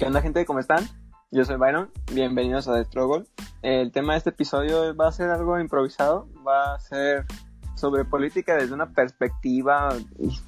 ¿Qué 0.00 0.06
onda 0.06 0.22
gente? 0.22 0.46
¿Cómo 0.46 0.60
están? 0.60 0.88
Yo 1.30 1.44
soy 1.44 1.56
Byron, 1.56 1.90
bienvenidos 2.14 2.66
a 2.68 2.74
The 2.74 2.86
Struggle. 2.86 3.26
El 3.60 3.92
tema 3.92 4.14
de 4.14 4.18
este 4.20 4.30
episodio 4.30 4.96
va 4.96 5.08
a 5.08 5.12
ser 5.12 5.28
algo 5.28 5.60
improvisado, 5.60 6.26
va 6.42 6.72
a 6.72 6.80
ser 6.80 7.26
sobre 7.74 8.06
política 8.06 8.56
desde 8.56 8.72
una 8.72 8.94
perspectiva 8.94 9.94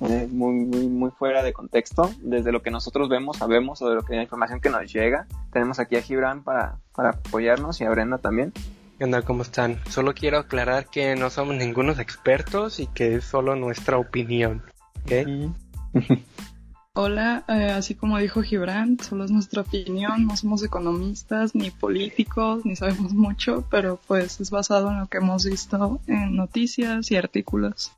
eh, 0.08 0.26
muy, 0.30 0.54
muy, 0.54 0.88
muy 0.88 1.10
fuera 1.10 1.42
de 1.42 1.52
contexto, 1.52 2.10
desde 2.22 2.50
lo 2.50 2.62
que 2.62 2.70
nosotros 2.70 3.10
vemos, 3.10 3.36
sabemos 3.36 3.82
o 3.82 3.90
de 3.90 3.96
lo 3.96 4.02
que 4.04 4.16
la 4.16 4.22
información 4.22 4.58
que 4.58 4.70
nos 4.70 4.90
llega. 4.90 5.26
Tenemos 5.52 5.78
aquí 5.78 5.96
a 5.96 6.00
Gibran 6.00 6.44
para, 6.44 6.78
para 6.96 7.10
apoyarnos 7.10 7.78
y 7.82 7.84
a 7.84 7.90
Brenda 7.90 8.16
también. 8.16 8.54
¿Qué 8.96 9.04
onda? 9.04 9.20
¿Cómo 9.20 9.42
están? 9.42 9.80
Solo 9.90 10.14
quiero 10.14 10.38
aclarar 10.38 10.86
que 10.86 11.14
no 11.14 11.28
somos 11.28 11.56
ningunos 11.56 11.98
expertos 11.98 12.80
y 12.80 12.86
que 12.86 13.16
es 13.16 13.24
solo 13.24 13.54
nuestra 13.54 13.98
opinión. 13.98 14.62
¿ok? 15.04 15.52
Hola, 16.94 17.42
eh, 17.48 17.70
así 17.70 17.94
como 17.94 18.18
dijo 18.18 18.42
Gibran, 18.42 18.98
solo 19.00 19.24
es 19.24 19.30
nuestra 19.30 19.62
opinión, 19.62 20.26
no 20.26 20.36
somos 20.36 20.62
economistas, 20.62 21.54
ni 21.54 21.70
políticos, 21.70 22.66
ni 22.66 22.76
sabemos 22.76 23.14
mucho, 23.14 23.64
pero 23.70 23.98
pues 24.06 24.38
es 24.42 24.50
basado 24.50 24.90
en 24.90 25.00
lo 25.00 25.06
que 25.06 25.16
hemos 25.16 25.46
visto 25.46 26.00
en 26.06 26.36
noticias 26.36 27.10
y 27.10 27.16
artículos. 27.16 27.92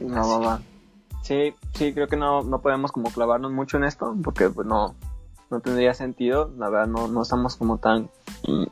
No, 0.00 0.28
va, 0.28 0.38
va. 0.38 0.60
Sí, 1.22 1.54
sí, 1.74 1.94
creo 1.94 2.08
que 2.08 2.16
no, 2.16 2.42
no 2.42 2.60
podemos 2.60 2.90
como 2.90 3.12
clavarnos 3.12 3.52
mucho 3.52 3.76
en 3.76 3.84
esto, 3.84 4.16
porque 4.24 4.50
pues 4.50 4.66
no, 4.66 4.96
no 5.52 5.60
tendría 5.60 5.94
sentido, 5.94 6.52
la 6.58 6.70
verdad 6.70 6.88
no, 6.88 7.06
no 7.06 7.22
estamos 7.22 7.54
como 7.54 7.78
tan 7.78 8.10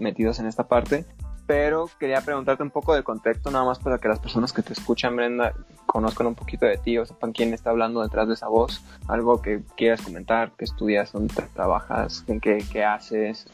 metidos 0.01 0.41
en 0.41 0.47
esta 0.47 0.67
parte, 0.67 1.07
pero 1.47 1.89
quería 1.99 2.21
preguntarte 2.21 2.63
un 2.63 2.71
poco 2.71 2.95
de 2.95 3.03
contexto, 3.03 3.51
nada 3.51 3.65
más 3.65 3.79
para 3.79 3.99
que 3.99 4.09
las 4.09 4.19
personas 4.19 4.53
que 4.53 4.63
te 4.63 4.73
escuchan, 4.73 5.17
Brenda, 5.17 5.55
conozcan 5.87 6.27
un 6.27 6.35
poquito 6.35 6.67
de 6.67 6.79
ti 6.79 6.99
o 6.99 7.07
sepan 7.07 7.33
quién 7.33 7.53
está 7.53 7.71
hablando 7.71 8.03
detrás 8.03 8.29
de 8.29 8.35
esa 8.35 8.49
voz, 8.49 8.83
algo 9.09 9.43
que 9.43 9.63
quieras 9.77 10.03
comentar, 10.03 10.53
que 10.53 10.65
estudias, 10.65 11.13
dónde 11.13 11.35
trabajas, 11.55 12.25
en 12.29 12.41
qué, 12.41 12.65
qué 12.71 12.85
haces, 12.85 13.47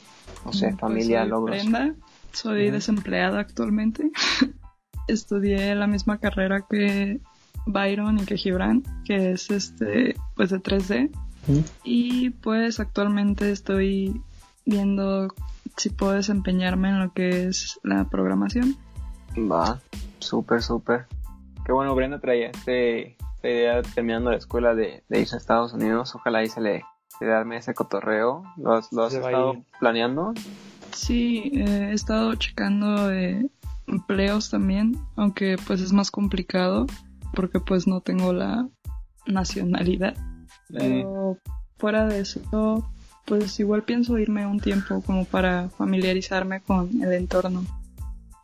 no 0.45 0.53
sé, 0.53 0.69
Pues 0.69 0.81
familia, 0.81 1.21
soy 1.21 1.29
logros. 1.31 1.57
Brenda, 1.57 1.95
soy 2.33 2.71
desempleada 2.71 3.41
actualmente. 3.41 4.11
Estudié 5.09 5.75
la 5.75 5.87
misma 5.87 6.19
carrera 6.19 6.65
que 6.69 7.21
Byron 7.67 8.19
y 8.19 8.25
que 8.25 8.37
Gibran, 8.37 8.83
que 9.05 9.33
es 9.33 9.51
este, 9.51 10.15
pues 10.37 10.51
de 10.51 10.59
3D. 10.61 11.11
Ujú. 11.49 11.65
Y 11.83 12.31
pues 12.31 12.79
actualmente 12.79 13.51
estoy 13.51 14.21
viendo 14.67 15.29
si 15.79 15.91
puedo 15.91 16.13
desempeñarme 16.13 16.91
en 16.91 17.01
lo 17.01 17.13
que 17.13 17.47
es 17.47 17.81
la 17.83 18.05
programación. 18.05 18.77
Va, 19.37 19.81
súper, 20.19 20.63
súper. 20.63 21.07
Qué 21.65 21.73
bueno, 21.73 21.95
Brenda 21.95 22.19
traía 22.19 22.49
este, 22.49 23.17
esta 23.37 23.49
idea 23.49 23.83
terminando 23.83 24.31
la 24.31 24.37
escuela 24.37 24.75
de, 24.75 25.05
de 25.09 25.21
irse 25.21 25.37
a 25.37 25.39
Estados 25.39 25.73
Unidos. 25.73 26.15
Ojalá 26.15 26.41
ahí 26.41 26.49
se 26.49 26.61
le, 26.61 26.83
se 27.19 27.25
le 27.25 27.33
arme 27.33 27.57
ese 27.57 27.75
cotorreo. 27.75 28.43
¿Lo 28.57 28.75
has, 28.75 28.93
lo 28.93 29.05
has 29.05 29.15
estado 29.15 29.55
ir. 29.55 29.65
planeando? 29.79 30.35
Sí, 30.93 31.53
eh, 31.55 31.89
he 31.91 31.93
estado 31.93 32.35
checando 32.35 33.13
eh, 33.13 33.49
empleos 33.87 34.51
también, 34.51 34.99
aunque 35.17 35.57
pues 35.67 35.81
es 35.81 35.93
más 35.93 36.11
complicado 36.11 36.87
porque 37.35 37.61
pues 37.61 37.87
no 37.87 38.01
tengo 38.01 38.33
la 38.33 38.69
nacionalidad. 39.27 40.17
Pero 40.71 41.39
fuera 41.79 42.07
de 42.07 42.21
eso, 42.21 42.91
pues 43.29 43.61
igual 43.61 43.83
pienso 43.83 44.19
irme 44.19 44.47
un 44.47 44.59
tiempo 44.59 45.03
como 45.03 45.25
para 45.27 45.69
familiarizarme 45.69 46.63
con 46.63 47.03
el 47.03 47.13
entorno. 47.13 47.63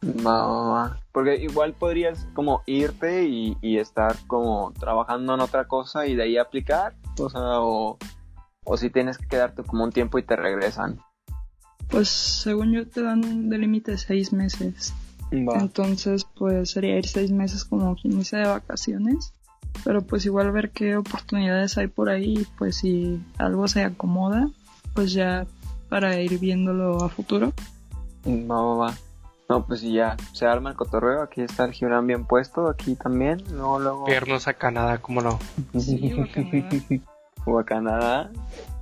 Va. 0.05 0.99
Porque 1.13 1.37
igual 1.37 1.73
podrías 1.73 2.27
como 2.35 2.63
irte 2.67 3.25
y, 3.25 3.57
y 3.63 3.79
estar 3.79 4.17
como 4.27 4.73
trabajando 4.79 5.35
en 5.35 5.41
otra 5.41 5.67
cosa 5.67 6.07
y 6.07 6.15
de 6.15 6.25
ahí 6.25 6.37
aplicar. 6.37 6.95
O 7.19 7.31
sea, 7.31 7.61
o, 7.61 7.99
o 8.65 8.77
si 8.77 8.91
tienes 8.91 9.17
que 9.17 9.27
quedarte 9.27 9.63
como 9.63 9.85
un 9.85 9.93
tiempo 9.93 10.19
y 10.19 10.23
te 10.23 10.37
regresan. 10.37 10.99
Pues 11.89 12.09
según 12.09 12.73
yo 12.73 12.87
te 12.87 13.03
dan 13.03 13.49
de 13.49 13.59
límite 13.59 13.97
seis 13.97 14.33
meses. 14.33 14.93
Va. 15.33 15.59
Entonces, 15.59 16.27
pues 16.37 16.73
sería 16.73 16.99
ir 16.99 17.07
seis 17.07 17.31
meses 17.31 17.65
como 17.65 17.97
quien 17.97 18.19
dice 18.19 18.37
de 18.37 18.47
vacaciones. 18.47 19.33
Pero 19.83 20.03
pues 20.03 20.25
igual 20.27 20.53
ver 20.53 20.71
qué 20.71 20.97
oportunidades 20.97 21.79
hay 21.79 21.89
por 21.89 22.09
ahí, 22.09 22.47
pues 22.59 22.77
si 22.77 23.21
algo 23.39 23.67
se 23.67 23.83
acomoda, 23.83 24.49
pues 24.95 25.13
ya 25.13 25.47
para 25.89 26.19
ir 26.21 26.39
viéndolo 26.39 27.03
a 27.05 27.09
futuro. 27.09 27.53
Va, 28.27 28.63
va, 28.63 28.75
va. 28.77 28.95
No, 29.49 29.67
pues 29.67 29.83
ya 29.83 30.17
se 30.33 30.47
arma 30.47 30.71
el 30.71 30.77
cotorreo. 30.77 31.23
Aquí 31.23 31.43
está 31.43 31.65
el 31.67 31.73
Gibran 31.73 32.07
bien 32.07 32.25
puesto. 32.25 32.69
Aquí 32.69 32.95
también. 32.95 33.43
Luego, 33.53 33.79
luego. 33.79 34.05
Piernos 34.07 34.49
a 34.49 34.55
Canadá, 34.55 34.99
¿cómo 34.99 35.21
no? 35.21 35.39
Sí, 35.79 36.15
o 37.45 37.59
a 37.59 37.65
Canadá. 37.65 38.31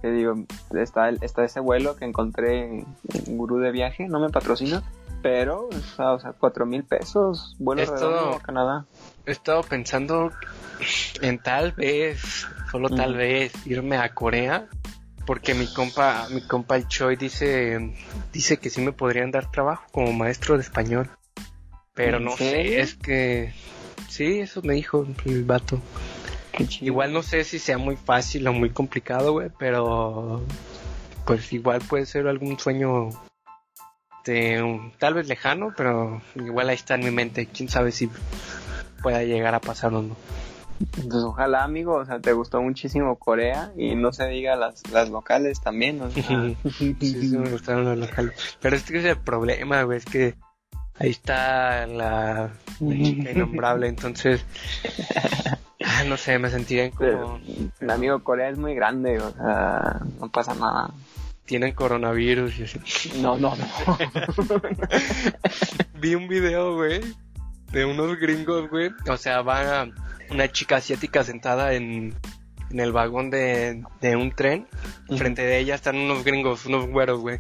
Te 0.01 0.13
digo, 0.13 0.35
está, 0.75 1.09
el- 1.09 1.19
está 1.23 1.45
ese 1.45 1.61
vuelo 1.61 1.97
que 1.97 2.05
encontré 2.05 2.65
en, 2.65 2.87
en 3.27 3.37
Gurú 3.39 3.59
de 3.59 3.73
Viaje, 3.73 4.09
no 4.09 4.19
me 4.21 4.31
patrocina, 4.31 4.83
pero, 5.23 5.69
o 5.99 6.19
sea, 6.19 6.33
cuatro 6.39 6.67
mil 6.67 6.83
pesos, 6.85 7.55
vuelo 7.61 7.83
Esto- 7.83 7.95
redondo 8.11 8.37
a 8.37 8.41
Canadá. 8.41 8.85
He 9.27 9.31
estado 9.33 9.63
pensando 9.63 10.31
en 11.21 11.39
tal 11.41 11.73
vez, 11.73 12.47
solo 12.71 12.89
tal 12.89 13.15
vez, 13.15 13.53
irme 13.67 13.97
a 13.97 14.13
Corea. 14.15 14.67
Porque 15.27 15.55
mi 15.55 15.67
compa, 15.73 16.27
mi 16.31 16.41
compa 16.43 16.77
el 16.77 16.89
Choi 16.89 17.17
dice, 17.17 17.95
dice 18.33 18.57
que 18.57 18.71
sí 18.71 18.81
me 18.81 18.93
podrían 18.93 19.31
dar 19.31 19.51
trabajo 19.51 19.85
como 19.93 20.13
maestro 20.13 20.57
de 20.57 20.63
español. 20.63 21.09
Pero 21.95 22.17
¿En 22.19 22.25
no 22.25 22.37
sé, 22.37 22.81
es 22.81 22.95
que 22.95 23.53
sí, 24.09 24.41
eso 24.41 24.63
me 24.63 24.75
dijo 24.75 25.07
el 25.25 25.45
vato. 25.45 25.81
Igual 26.81 27.13
no 27.13 27.23
sé 27.23 27.45
si 27.45 27.59
sea 27.59 27.79
muy 27.79 27.97
fácil 27.97 28.47
o 28.49 28.53
muy 28.53 28.71
complicado, 28.71 29.33
güey, 29.33 29.49
pero 29.59 30.43
pues 31.25 31.53
igual 31.53 31.81
puede 31.89 32.05
ser 32.05 32.27
algún 32.27 32.59
sueño 32.59 33.11
de 34.25 34.63
un- 34.63 34.93
tal 34.99 35.15
vez 35.15 35.29
lejano, 35.29 35.73
pero 35.77 36.21
igual 36.35 36.69
ahí 36.69 36.75
está 36.75 36.95
en 36.97 37.05
mi 37.05 37.11
mente. 37.11 37.47
Quién 37.47 37.69
sabe 37.69 37.93
si 37.93 38.11
pueda 39.03 39.23
llegar 39.23 39.55
a 39.55 39.61
pasar 39.61 39.95
o 39.95 40.03
no. 40.03 40.17
Entonces, 40.97 41.25
ojalá, 41.25 41.65
amigo, 41.65 41.95
o 41.95 42.05
sea, 42.05 42.21
te 42.21 42.33
gustó 42.33 42.63
muchísimo 42.63 43.19
Corea 43.19 43.73
y 43.77 43.95
no 43.95 44.13
se 44.13 44.27
diga 44.29 44.57
las, 44.57 44.89
las 44.91 45.11
locales 45.11 45.61
también, 45.61 46.01
o 46.01 46.11
sea. 46.11 46.23
sí, 46.79 46.97
sí 47.01 47.39
me 47.39 47.51
gustaron 47.51 47.85
los 47.85 47.99
locales. 47.99 48.35
Pero 48.61 48.77
es 48.77 48.83
que 48.83 48.99
es 48.99 49.05
el 49.05 49.19
problema, 49.19 49.83
güey, 49.83 49.99
es 49.99 50.05
que 50.05 50.35
ahí 50.99 51.11
está 51.11 51.87
la, 51.87 52.51
la 52.81 52.97
chica 52.97 53.31
innombrable, 53.31 53.89
entonces 53.89 54.45
ah, 55.85 56.05
no 56.05 56.17
sé, 56.17 56.39
me 56.39 56.51
sentiría 56.51 56.91
como 56.91 57.41
El 57.81 57.91
amigo 57.91 58.23
Corea 58.23 58.49
es 58.49 58.59
muy 58.59 58.75
grande, 58.75 59.21
o 59.21 59.33
sea, 59.33 60.01
no 60.21 60.31
pasa 60.31 60.55
nada. 60.55 60.91
tienen 61.45 61.75
coronavirus 61.75 62.59
y 62.59 62.63
así. 62.65 62.81
No, 63.21 63.37
no, 63.37 63.55
no. 63.57 63.99
Vi 66.01 66.15
un 66.15 66.29
video, 66.29 66.77
güey, 66.77 67.01
de 67.73 67.85
unos 67.85 68.19
gringos, 68.19 68.69
güey. 68.71 68.91
O 69.09 69.17
sea, 69.17 69.43
va 69.43 69.89
una 70.33 70.51
chica 70.51 70.77
asiática 70.77 71.23
sentada 71.25 71.75
en, 71.75 72.15
en 72.71 72.81
el 72.81 72.93
vagón 72.93 73.31
de, 73.31 73.83
de 74.01 74.17
un 74.17 74.33
tren. 74.35 74.67
Frente 75.17 75.43
de 75.43 75.59
ella 75.59 75.75
están 75.75 75.97
unos 75.97 76.25
gringos, 76.25 76.67
unos 76.67 76.89
güeros, 76.89 77.21
güey. 77.21 77.39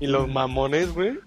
Y 0.00 0.06
los 0.06 0.28
mamones, 0.28 0.92
güey, 0.94 1.18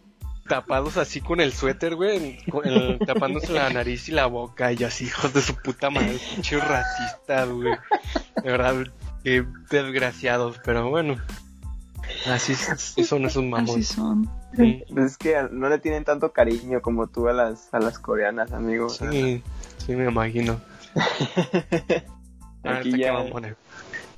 tapados 0.48 0.98
así 0.98 1.22
con 1.22 1.40
el 1.42 1.52
suéter, 1.54 1.96
güey, 1.96 2.38
con 2.50 2.66
el- 2.68 3.00
tapándose 3.06 3.52
la 3.54 3.70
nariz 3.70 4.08
y 4.10 4.12
la 4.14 4.26
boca. 4.28 4.72
Y 4.72 4.84
así, 4.84 5.06
hijos 5.06 5.34
de 5.34 5.42
su 5.42 5.56
puta 5.56 5.90
madre, 5.90 6.18
pinches 6.34 6.66
racistas, 6.68 7.50
güey. 7.50 7.74
De 8.44 8.52
verdad, 8.52 8.76
qué 9.24 9.46
desgraciados, 9.70 10.60
pero 10.64 10.90
bueno. 10.90 11.18
Así, 12.28 12.54
así 12.54 13.04
son 13.04 13.26
esos 13.26 13.42
Así 13.44 13.50
mamones. 13.50 13.88
son. 13.88 14.30
Sí. 14.56 14.84
Pues 14.94 15.12
es 15.12 15.18
que 15.18 15.36
no 15.52 15.70
le 15.70 15.80
tienen 15.80 16.04
tanto 16.04 16.34
cariño 16.34 16.82
como 16.82 17.08
tú 17.08 17.30
a 17.30 17.34
las, 17.34 17.74
a 17.74 17.80
las 17.80 18.00
coreanas, 18.00 18.52
amigo. 18.52 18.90
Sí, 18.90 19.42
sí 19.78 19.96
me 19.96 20.06
imagino. 20.10 20.60
Aquí 22.64 22.98
ya- 22.98 23.14
mamona. 23.14 23.56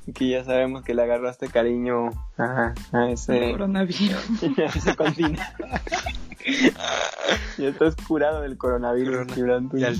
Aquí 0.09 0.31
ya 0.31 0.43
sabemos 0.43 0.83
que 0.83 0.93
le 0.93 1.03
agarraste 1.03 1.47
cariño 1.47 2.09
a, 2.37 2.73
a 2.91 3.09
ese, 3.09 3.51
Coronavirus. 3.51 4.43
a 4.57 4.63
ese 4.65 4.95
continente. 4.97 5.41
ya 7.57 7.67
estás 7.69 7.95
curado 7.95 8.41
del 8.41 8.57
coronavirus, 8.57 9.33
Corona-. 9.33 9.69
Y 9.73 9.83
al 9.83 9.97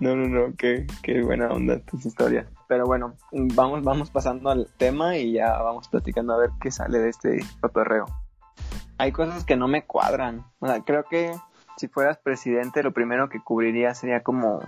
No, 0.00 0.16
no, 0.16 0.28
no, 0.28 0.54
qué, 0.56 0.86
qué 1.02 1.22
buena 1.22 1.48
onda 1.48 1.78
tus 1.80 2.04
historias. 2.04 2.46
Pero 2.68 2.84
bueno, 2.86 3.14
vamos, 3.32 3.82
vamos 3.82 4.10
pasando 4.10 4.50
al 4.50 4.68
tema 4.76 5.16
y 5.16 5.32
ya 5.32 5.56
vamos 5.62 5.88
platicando 5.88 6.34
a 6.34 6.38
ver 6.38 6.50
qué 6.60 6.70
sale 6.70 6.98
de 6.98 7.08
este 7.08 7.38
cotorreo. 7.60 8.04
Hay 8.98 9.12
cosas 9.12 9.44
que 9.44 9.56
no 9.56 9.66
me 9.68 9.86
cuadran. 9.86 10.44
O 10.58 10.66
sea, 10.66 10.82
creo 10.82 11.04
que 11.08 11.34
si 11.82 11.88
fueras 11.88 12.16
presidente, 12.18 12.82
lo 12.82 12.92
primero 12.92 13.28
que 13.28 13.42
cubriría 13.42 13.92
sería 13.94 14.22
como 14.22 14.60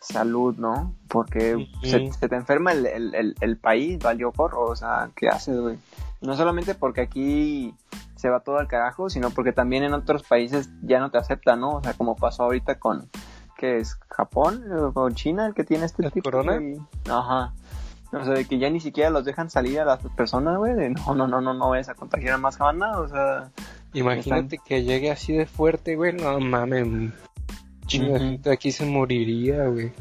salud, 0.00 0.54
¿no? 0.58 0.94
Porque 1.08 1.66
se, 1.82 2.12
se 2.12 2.28
te 2.28 2.36
enferma 2.36 2.72
el, 2.72 2.84
el, 2.86 3.14
el, 3.14 3.34
el 3.40 3.56
país, 3.56 3.98
valió 3.98 4.30
porro, 4.32 4.64
o 4.66 4.76
sea, 4.76 5.08
¿qué 5.16 5.28
haces, 5.28 5.58
güey? 5.58 5.78
No 6.20 6.34
solamente 6.36 6.74
porque 6.74 7.00
aquí 7.00 7.74
se 8.16 8.28
va 8.28 8.40
todo 8.40 8.58
al 8.58 8.68
carajo, 8.68 9.08
sino 9.08 9.30
porque 9.30 9.52
también 9.52 9.82
en 9.82 9.94
otros 9.94 10.22
países 10.24 10.68
ya 10.82 11.00
no 11.00 11.10
te 11.10 11.18
aceptan, 11.18 11.60
¿no? 11.60 11.76
O 11.76 11.82
sea, 11.82 11.94
como 11.94 12.16
pasó 12.16 12.42
ahorita 12.44 12.78
con, 12.78 13.08
¿qué 13.56 13.78
es? 13.78 13.94
¿Japón 14.10 14.64
o 14.94 15.10
China 15.10 15.46
el 15.46 15.54
que 15.54 15.64
tiene 15.64 15.86
este 15.86 16.04
¿El 16.04 16.12
tipo 16.12 16.30
corona? 16.30 16.58
de- 16.58 16.78
Ajá. 17.10 17.54
O 18.12 18.24
sea, 18.24 18.34
de 18.34 18.44
que 18.46 18.58
ya 18.58 18.70
ni 18.70 18.80
siquiera 18.80 19.10
los 19.10 19.24
dejan 19.24 19.50
salir 19.50 19.80
a 19.80 19.84
las 19.84 19.98
personas, 20.16 20.56
güey, 20.58 20.74
de 20.74 20.90
no, 20.90 21.14
no, 21.14 21.26
no, 21.26 21.40
no, 21.40 21.54
no 21.54 21.68
vayas 21.70 21.88
a 21.88 21.94
contagiar 21.94 22.34
a 22.34 22.38
más 22.38 22.58
banda, 22.58 22.98
o 23.00 23.08
sea... 23.08 23.50
Imagínate 23.94 24.58
que 24.58 24.84
llegue 24.84 25.10
así 25.10 25.32
de 25.32 25.46
fuerte, 25.46 25.96
güey, 25.96 26.12
no 26.12 26.38
mames. 26.40 27.12
Chinga 27.86 28.16
Ujú. 28.16 28.18
gente 28.18 28.52
aquí 28.52 28.70
se 28.70 28.84
moriría, 28.84 29.66
güey. 29.66 29.92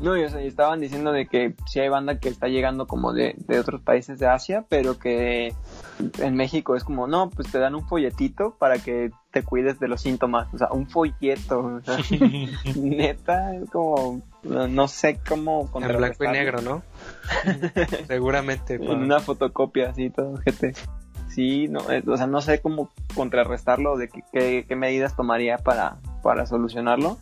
No, 0.00 0.16
y, 0.16 0.24
o 0.24 0.30
sea, 0.30 0.40
estaban 0.40 0.80
diciendo 0.80 1.12
de 1.12 1.26
que 1.26 1.54
sí 1.66 1.80
hay 1.80 1.88
banda 1.88 2.18
que 2.18 2.28
está 2.28 2.48
llegando 2.48 2.86
como 2.86 3.12
de, 3.12 3.34
de 3.36 3.58
otros 3.58 3.82
países 3.82 4.18
de 4.18 4.26
Asia, 4.26 4.64
pero 4.68 4.98
que 4.98 5.54
en 6.18 6.34
México 6.36 6.74
es 6.74 6.84
como, 6.84 7.06
no, 7.06 7.28
pues 7.30 7.50
te 7.50 7.58
dan 7.58 7.74
un 7.74 7.86
folletito 7.86 8.56
para 8.58 8.78
que 8.78 9.10
te 9.30 9.42
cuides 9.42 9.78
de 9.78 9.88
los 9.88 10.00
síntomas, 10.00 10.52
o 10.54 10.58
sea, 10.58 10.68
un 10.70 10.88
folleto, 10.88 11.60
o 11.60 11.80
sea, 11.82 11.98
neta, 12.76 13.54
es 13.54 13.68
como, 13.70 14.22
no, 14.42 14.88
sé 14.88 15.20
cómo 15.26 15.70
En 15.74 15.96
blanco 15.96 16.24
y 16.24 16.28
negro, 16.28 16.62
¿no? 16.62 16.82
Seguramente. 18.06 18.74
En 18.74 18.90
una 18.90 19.20
fotocopia, 19.20 19.90
así, 19.90 20.10
todo, 20.10 20.36
gente. 20.38 20.72
Sí, 21.40 21.68
no, 21.68 21.90
eh, 21.90 22.02
o 22.06 22.16
sea, 22.18 22.26
no 22.26 22.42
sé 22.42 22.60
cómo 22.60 22.90
contrarrestarlo, 23.14 23.96
de 23.96 24.08
qué, 24.10 24.20
qué- 24.30 24.64
qué 24.68 24.76
medidas 24.76 25.16
tomaría 25.16 25.56
para, 25.56 25.96
para 26.22 26.44
solucionarlo, 26.44 27.16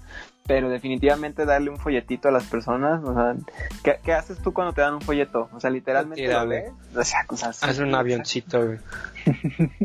pero 0.45 0.69
definitivamente 0.71 1.45
darle 1.47 1.71
un 1.71 1.77
folletito 1.77 2.27
a 2.29 2.33
las 2.33 2.43
personas, 2.43 3.01
o 3.05 3.15
sea, 3.15 3.37
¿qué, 3.85 4.01
qué 4.03 4.15
haces 4.15 4.39
tú 4.43 4.53
cuando 4.53 4.73
te 4.73 4.81
dan 4.81 4.95
un 4.95 5.03
folleto? 5.03 5.49
O 5.53 5.61
sea, 5.61 5.71
literalmente 5.71 6.23
lo 6.25 6.29
Tírale. 6.31 6.63
ves, 6.63 6.73
o 6.97 7.05
sea, 7.05 7.25
cosas 7.27 7.63
Haz 7.63 7.79
un 7.79 7.95
avioncito, 7.95 8.67
güey. 8.67 8.79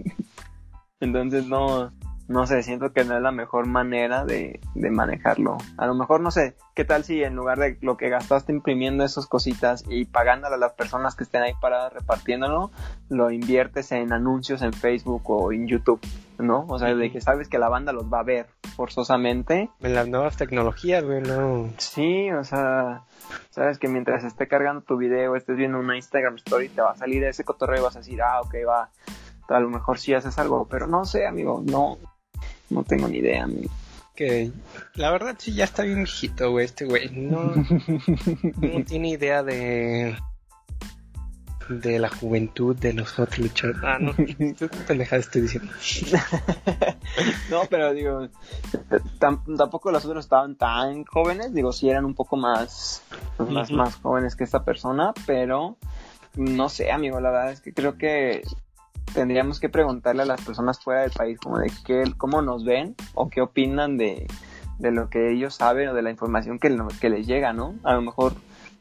Entonces 1.00 1.46
no, 1.46 1.92
no 2.28 2.48
sé, 2.48 2.64
siento 2.64 2.94
que 2.94 3.04
no 3.04 3.16
es 3.16 3.22
la 3.22 3.31
mejor 3.31 3.68
manera 3.68 4.25
de, 4.25 4.60
de 4.75 4.92
manejarlo. 4.92 5.58
A 5.78 5.86
lo 5.86 5.94
mejor 5.94 6.22
no 6.22 6.31
sé, 6.31 6.56
¿qué 6.74 6.86
tal 6.86 7.04
si 7.04 7.24
en 7.24 7.36
lugar 7.36 7.60
de 7.60 7.78
lo 7.81 7.98
que 7.98 8.10
gastaste 8.10 8.54
imprimiendo 8.54 9.04
esas 9.04 9.28
cositas 9.28 9.84
y 9.88 10.06
pagándole 10.06 10.56
a 10.56 10.60
las 10.60 10.74
personas 10.74 11.16
que 11.16 11.24
estén 11.24 11.44
ahí 11.44 11.54
paradas 11.60 11.94
repartiéndolo, 11.94 12.72
lo 13.10 13.31
inviertes 13.31 13.92
en 13.92 14.14
anuncios 14.14 14.62
en 14.62 14.74
Facebook 14.74 15.30
o 15.30 15.52
en 15.52 15.68
YouTube, 15.68 16.00
¿no? 16.40 16.66
O 16.70 16.80
sea, 16.80 16.96
de 16.96 17.12
que 17.12 17.22
sabes 17.22 17.50
que 17.50 17.60
la 17.60 17.70
banda 17.70 17.92
los 17.92 18.06
va 18.12 18.20
a 18.20 18.24
ver 18.24 18.48
forzosamente. 18.75 19.70
En 19.81 19.94
las 19.94 20.08
nuevas 20.08 20.38
tecnologías, 20.38 21.04
güey, 21.04 21.22
no. 21.22 21.70
Sí, 21.78 22.31
o 22.31 22.44
sea, 22.44 23.04
sabes 23.50 23.78
que 23.80 23.88
mientras 23.88 24.24
esté 24.24 24.48
cargando 24.48 24.81
tu 24.81 24.98
video, 24.98 25.36
estés 25.36 25.58
viendo 25.58 25.80
una 25.80 25.96
Instagram 25.98 26.36
Story, 26.36 26.70
te 26.70 26.81
va 26.81 26.92
a 26.92 26.98
salir 26.98 27.24
ese 27.24 27.44
cotorreo 27.44 27.81
y 27.81 27.84
vas 27.84 27.96
a 27.96 28.00
decir, 28.00 28.22
ah, 28.22 28.42
ok, 28.42 28.56
va, 28.68 28.90
a 29.50 29.60
lo 29.60 29.70
mejor 29.70 30.00
sí 30.00 30.14
haces 30.14 30.38
algo, 30.40 30.68
pero 30.70 30.88
no 30.88 31.06
sé, 31.06 31.28
amigo, 31.28 31.62
no, 31.66 31.98
no 32.74 32.84
tengo 32.84 33.08
ni 33.08 33.20
idea, 33.20 33.44
amigo. 33.44 33.70
Que 34.16 34.52
la 34.96 35.10
verdad 35.12 35.36
sí 35.40 35.54
ya 35.54 35.64
está 35.64 35.84
bien 35.84 35.98
viejito, 36.04 36.52
güey, 36.52 36.66
este 36.66 36.86
güey. 36.86 37.10
No, 37.10 37.54
no 38.62 38.84
tiene 38.86 39.10
idea 39.10 39.42
de 39.44 40.16
de 41.70 42.00
la 42.00 42.10
juventud 42.10 42.75
de 42.75 42.94
nosotros 42.94 43.40
luchar. 43.40 43.74
Ah, 43.84 43.98
no, 44.00 44.14
qué 44.16 44.70
pendejada 44.88 45.22
estoy 45.22 45.44
diciendo. 45.44 45.72
no, 47.50 47.62
pero 47.70 47.94
digo, 47.94 48.28
tam- 49.20 49.58
tampoco 49.58 49.92
los 49.92 50.06
otros 50.06 50.25
estaban 50.25 50.56
tan 50.56 51.06
jóvenes, 51.06 51.54
digo, 51.54 51.72
sí 51.72 51.90
eran 51.90 52.06
un 52.06 52.14
poco 52.14 52.38
más, 52.38 53.02
más, 53.50 53.72
más 53.72 53.96
jóvenes 53.96 54.36
que 54.36 54.44
esta 54.44 54.64
persona, 54.64 55.14
pero 55.25 55.78
no 56.36 56.70
sé, 56.70 56.92
amigo, 56.92 57.20
la 57.20 57.31
verdad 57.31 57.52
es 57.52 57.62
que 57.62 57.74
creo 57.74 57.98
que 57.98 58.44
tendríamos 59.14 59.60
que 59.60 59.70
preguntarle 59.70 60.24
a 60.24 60.26
las 60.26 60.42
personas 60.42 60.80
fuera 60.80 61.02
del 61.02 61.12
país 61.12 61.38
como 61.40 61.58
de 61.60 61.72
qué, 61.86 62.04
cómo 62.18 62.42
nos 62.42 62.64
ven 62.66 62.96
o 63.14 63.30
qué 63.30 63.42
opinan 63.42 63.98
de, 63.98 64.28
de 64.80 64.92
lo 64.92 65.10
que 65.10 65.32
ellos 65.34 65.56
saben 65.56 65.90
o 65.90 65.94
de 65.94 66.02
la 66.02 66.10
información 66.12 66.60
que, 66.60 66.70
no- 66.70 66.88
que 67.02 67.10
les 67.10 67.28
llega, 67.28 67.54
¿no? 67.54 67.76
A 67.84 67.94
lo 67.94 68.02
mejor 68.02 68.34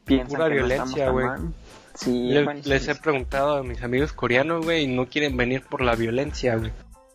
piensan 0.05 0.29
Pura 0.29 0.45
que 0.45 0.49
no 0.51 0.55
violencia, 0.67 1.05
estamos 1.05 1.11
güey. 1.13 1.27
tan 1.27 1.43
mal. 1.45 1.53
Sí, 1.95 2.29
Le- 2.29 2.43
bueno, 2.43 2.61
les 2.65 2.83
sí, 2.85 2.91
he 2.91 2.95
preguntado 2.95 3.57
a 3.57 3.63
mis 3.63 3.83
amigos 3.83 4.13
coreanos, 4.13 4.65
güey, 4.65 4.83
y 4.85 4.87
no 4.87 5.05
quieren 5.07 5.37
venir 5.37 5.61
por 5.63 5.81
la 5.81 5.95
violencia, 5.95 6.55
güey. 6.55 6.71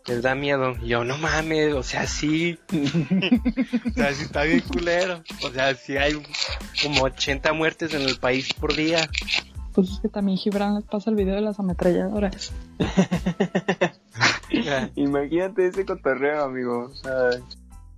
Les 0.07 0.23
da 0.23 0.35
miedo. 0.35 0.75
Y 0.81 0.89
yo, 0.89 1.05
no 1.05 1.19
mames, 1.19 1.75
o 1.75 1.83
sea, 1.83 2.07
sí. 2.07 2.59
o 2.73 3.91
sea, 3.95 4.15
sí 4.15 4.23
está 4.23 4.45
bien 4.45 4.61
culero. 4.61 5.23
O 5.45 5.51
sea, 5.51 5.75
sí 5.75 5.97
hay 5.99 6.15
como 6.83 7.03
80 7.03 7.53
muertes 7.53 7.93
en 7.93 8.03
el 8.03 8.17
país 8.19 8.55
por 8.55 8.75
día. 8.75 9.09
Pues 9.79 9.91
es 9.91 10.01
que 10.01 10.09
también 10.09 10.37
Gibran 10.37 10.75
les 10.75 10.83
pasa 10.83 11.09
el 11.09 11.15
video 11.15 11.37
de 11.37 11.41
las 11.41 11.61
ametralladoras. 11.61 12.53
Imagínate 14.97 15.69
ese 15.69 15.87
cotorreo, 15.87 16.43
amigo. 16.43 16.87
O 16.87 16.95
sea, 16.97 17.31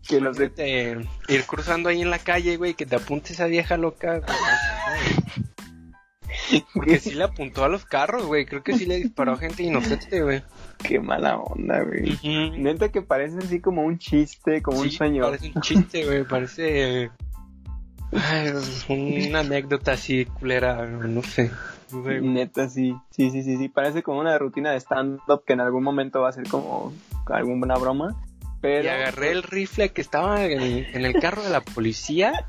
que 0.07 0.21
los 0.21 0.37
de 0.37 1.07
ir 1.29 1.45
cruzando 1.47 1.89
ahí 1.89 2.03
en 2.03 2.11
la 2.11 2.19
calle, 2.19 2.59
güey, 2.59 2.75
que 2.75 2.85
te 2.85 2.97
apunte 2.97 3.33
esa 3.33 3.47
vieja 3.47 3.79
loca. 3.79 4.19
güey. 4.19 4.29
Porque 6.75 6.99
sí 6.99 7.15
le 7.15 7.25
apuntó 7.25 7.65
a 7.65 7.71
los 7.71 7.87
carros, 7.87 8.27
güey. 8.27 8.45
Creo 8.45 8.63
que 8.63 8.77
sí 8.77 8.85
le 8.85 8.97
disparó 8.97 9.33
a 9.33 9.39
gente 9.39 9.63
inocente, 9.63 10.21
güey. 10.21 10.43
Qué 10.87 11.01
mala 11.01 11.39
onda, 11.39 11.83
güey. 11.83 12.13
Ujú. 12.13 12.59
Neta 12.59 12.91
que 12.91 13.01
parece 13.01 13.39
así 13.39 13.59
como 13.59 13.85
un 13.85 13.97
chiste, 13.97 14.61
como 14.61 14.81
un 14.81 14.91
sueño. 14.91 15.23
Parece 15.23 15.51
un 15.55 15.63
chiste, 15.63 16.05
güey. 16.05 16.25
Parece. 16.25 17.11
Ay, 18.13 19.29
una 19.29 19.41
anécdota 19.41 19.93
así 19.93 20.25
culera, 20.25 20.85
no 20.85 21.23
sé. 21.23 21.51
Neta, 21.95 22.69
sí. 22.69 22.97
Sí, 23.11 23.31
sí, 23.31 23.43
sí, 23.43 23.57
sí. 23.57 23.69
Parece 23.69 24.03
como 24.03 24.21
una 24.21 24.37
rutina 24.39 24.71
de 24.73 24.81
stand-up 24.81 25.45
que 25.47 25.53
en 25.55 25.61
algún 25.61 25.83
momento 25.83 26.21
va 26.21 26.29
a 26.29 26.33
ser 26.33 26.49
como 26.49 26.93
alguna 27.27 27.77
broma. 27.77 28.17
Pero. 28.61 28.85
Y 28.85 28.89
agarré 28.89 29.31
el 29.33 29.43
rifle 29.43 29.91
que 29.91 30.01
estaba 30.03 30.45
en, 30.45 30.61
en 30.63 31.05
el 31.05 31.15
carro 31.21 31.43
de 31.43 31.51
la 31.51 31.63
policía 31.63 32.47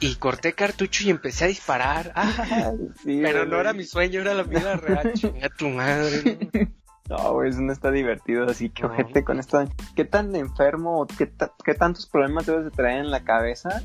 y 0.00 0.16
corté 0.16 0.52
cartucho 0.54 1.04
y 1.04 1.10
empecé 1.10 1.44
a 1.44 1.48
disparar. 1.48 2.12
Ah, 2.16 2.72
Sí, 3.04 3.20
pero 3.22 3.40
güey. 3.40 3.50
no 3.50 3.60
era 3.60 3.72
mi 3.72 3.84
sueño, 3.84 4.20
era 4.20 4.34
la 4.34 4.42
vida 4.42 4.76
real. 4.76 5.12
Chinga 5.14 5.48
tu 5.50 5.68
madre. 5.68 6.38
¿no? 7.08 7.16
No, 7.16 7.32
güey, 7.34 7.50
eso 7.50 7.60
no 7.62 7.72
está 7.72 7.90
divertido. 7.90 8.44
Así 8.50 8.70
que, 8.70 8.82
No. 8.82 8.88
ojete 8.90 9.24
con 9.24 9.38
esto. 9.38 9.64
¿Qué 9.96 10.04
tan 10.04 10.34
enfermo 10.36 11.00
o 11.00 11.06
qué, 11.06 11.26
ta- 11.26 11.52
qué 11.64 11.74
tantos 11.74 12.06
problemas 12.06 12.46
debes 12.46 12.64
de 12.64 12.70
traer 12.70 12.98
en 12.98 13.10
la 13.10 13.22
cabeza? 13.24 13.82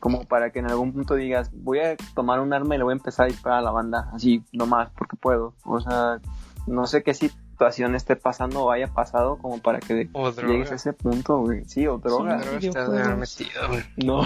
Como 0.00 0.24
para 0.24 0.50
que 0.50 0.58
en 0.58 0.70
algún 0.70 0.92
punto 0.92 1.14
digas, 1.14 1.50
voy 1.52 1.80
a 1.80 1.96
tomar 2.14 2.40
un 2.40 2.52
arma 2.52 2.74
y 2.74 2.78
le 2.78 2.84
voy 2.84 2.92
a 2.92 2.96
empezar 2.96 3.26
a 3.26 3.28
disparar 3.28 3.58
a 3.60 3.62
la 3.62 3.70
banda. 3.70 4.10
Así, 4.12 4.44
nomás, 4.52 4.90
porque 4.96 5.16
puedo. 5.16 5.54
O 5.64 5.80
sea, 5.80 6.20
no 6.66 6.86
sé 6.86 7.02
qué 7.02 7.14
situación 7.14 7.94
esté 7.94 8.14
pasando 8.16 8.64
o 8.64 8.70
haya 8.70 8.88
pasado 8.88 9.38
como 9.38 9.58
para 9.58 9.80
que 9.80 10.08
llegues 10.46 10.72
a 10.72 10.74
ese 10.74 10.92
punto, 10.92 11.38
güey. 11.38 11.64
Sí, 11.64 11.86
o 11.86 11.98
droga. 11.98 12.40
Sí. 12.60 12.68
Droga 12.68 13.04
haber 13.04 13.16
metido, 13.16 13.68
güey. 13.68 13.82
No, 13.96 14.22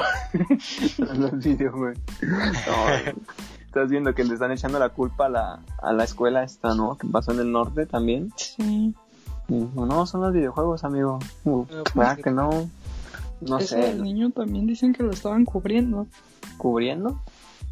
no 1.16 1.26
es 1.28 1.38
video, 1.44 1.72
güey. 1.72 1.94
No, 2.22 2.82
güey. 2.82 3.14
Estás 3.64 3.88
viendo 3.88 4.12
que 4.14 4.24
le 4.24 4.34
están 4.34 4.50
echando 4.50 4.80
la 4.80 4.88
culpa 4.88 5.26
a 5.26 5.28
la, 5.28 5.60
a 5.80 5.92
la 5.92 6.02
escuela 6.02 6.42
esta, 6.42 6.74
¿no? 6.74 6.96
Que 6.98 7.06
pasó 7.06 7.30
en 7.30 7.38
el 7.38 7.52
norte 7.52 7.86
también. 7.86 8.32
Sí. 8.34 8.92
No, 9.46 10.06
son 10.06 10.22
los 10.22 10.32
videojuegos, 10.32 10.82
amigo. 10.84 11.20
Uh, 11.44 11.66
No, 11.70 11.84
pues 11.84 11.94
¿verdad 11.94 12.16
sí. 12.16 12.22
que 12.22 12.30
no? 12.30 12.50
No 13.40 13.58
Eso 13.58 13.68
sé, 13.76 13.80
del 13.80 14.02
niño 14.02 14.30
también 14.30 14.66
dicen 14.66 14.92
que 14.92 15.02
lo 15.02 15.10
estaban 15.10 15.44
cubriendo. 15.44 16.06
cubriendo. 16.58 17.20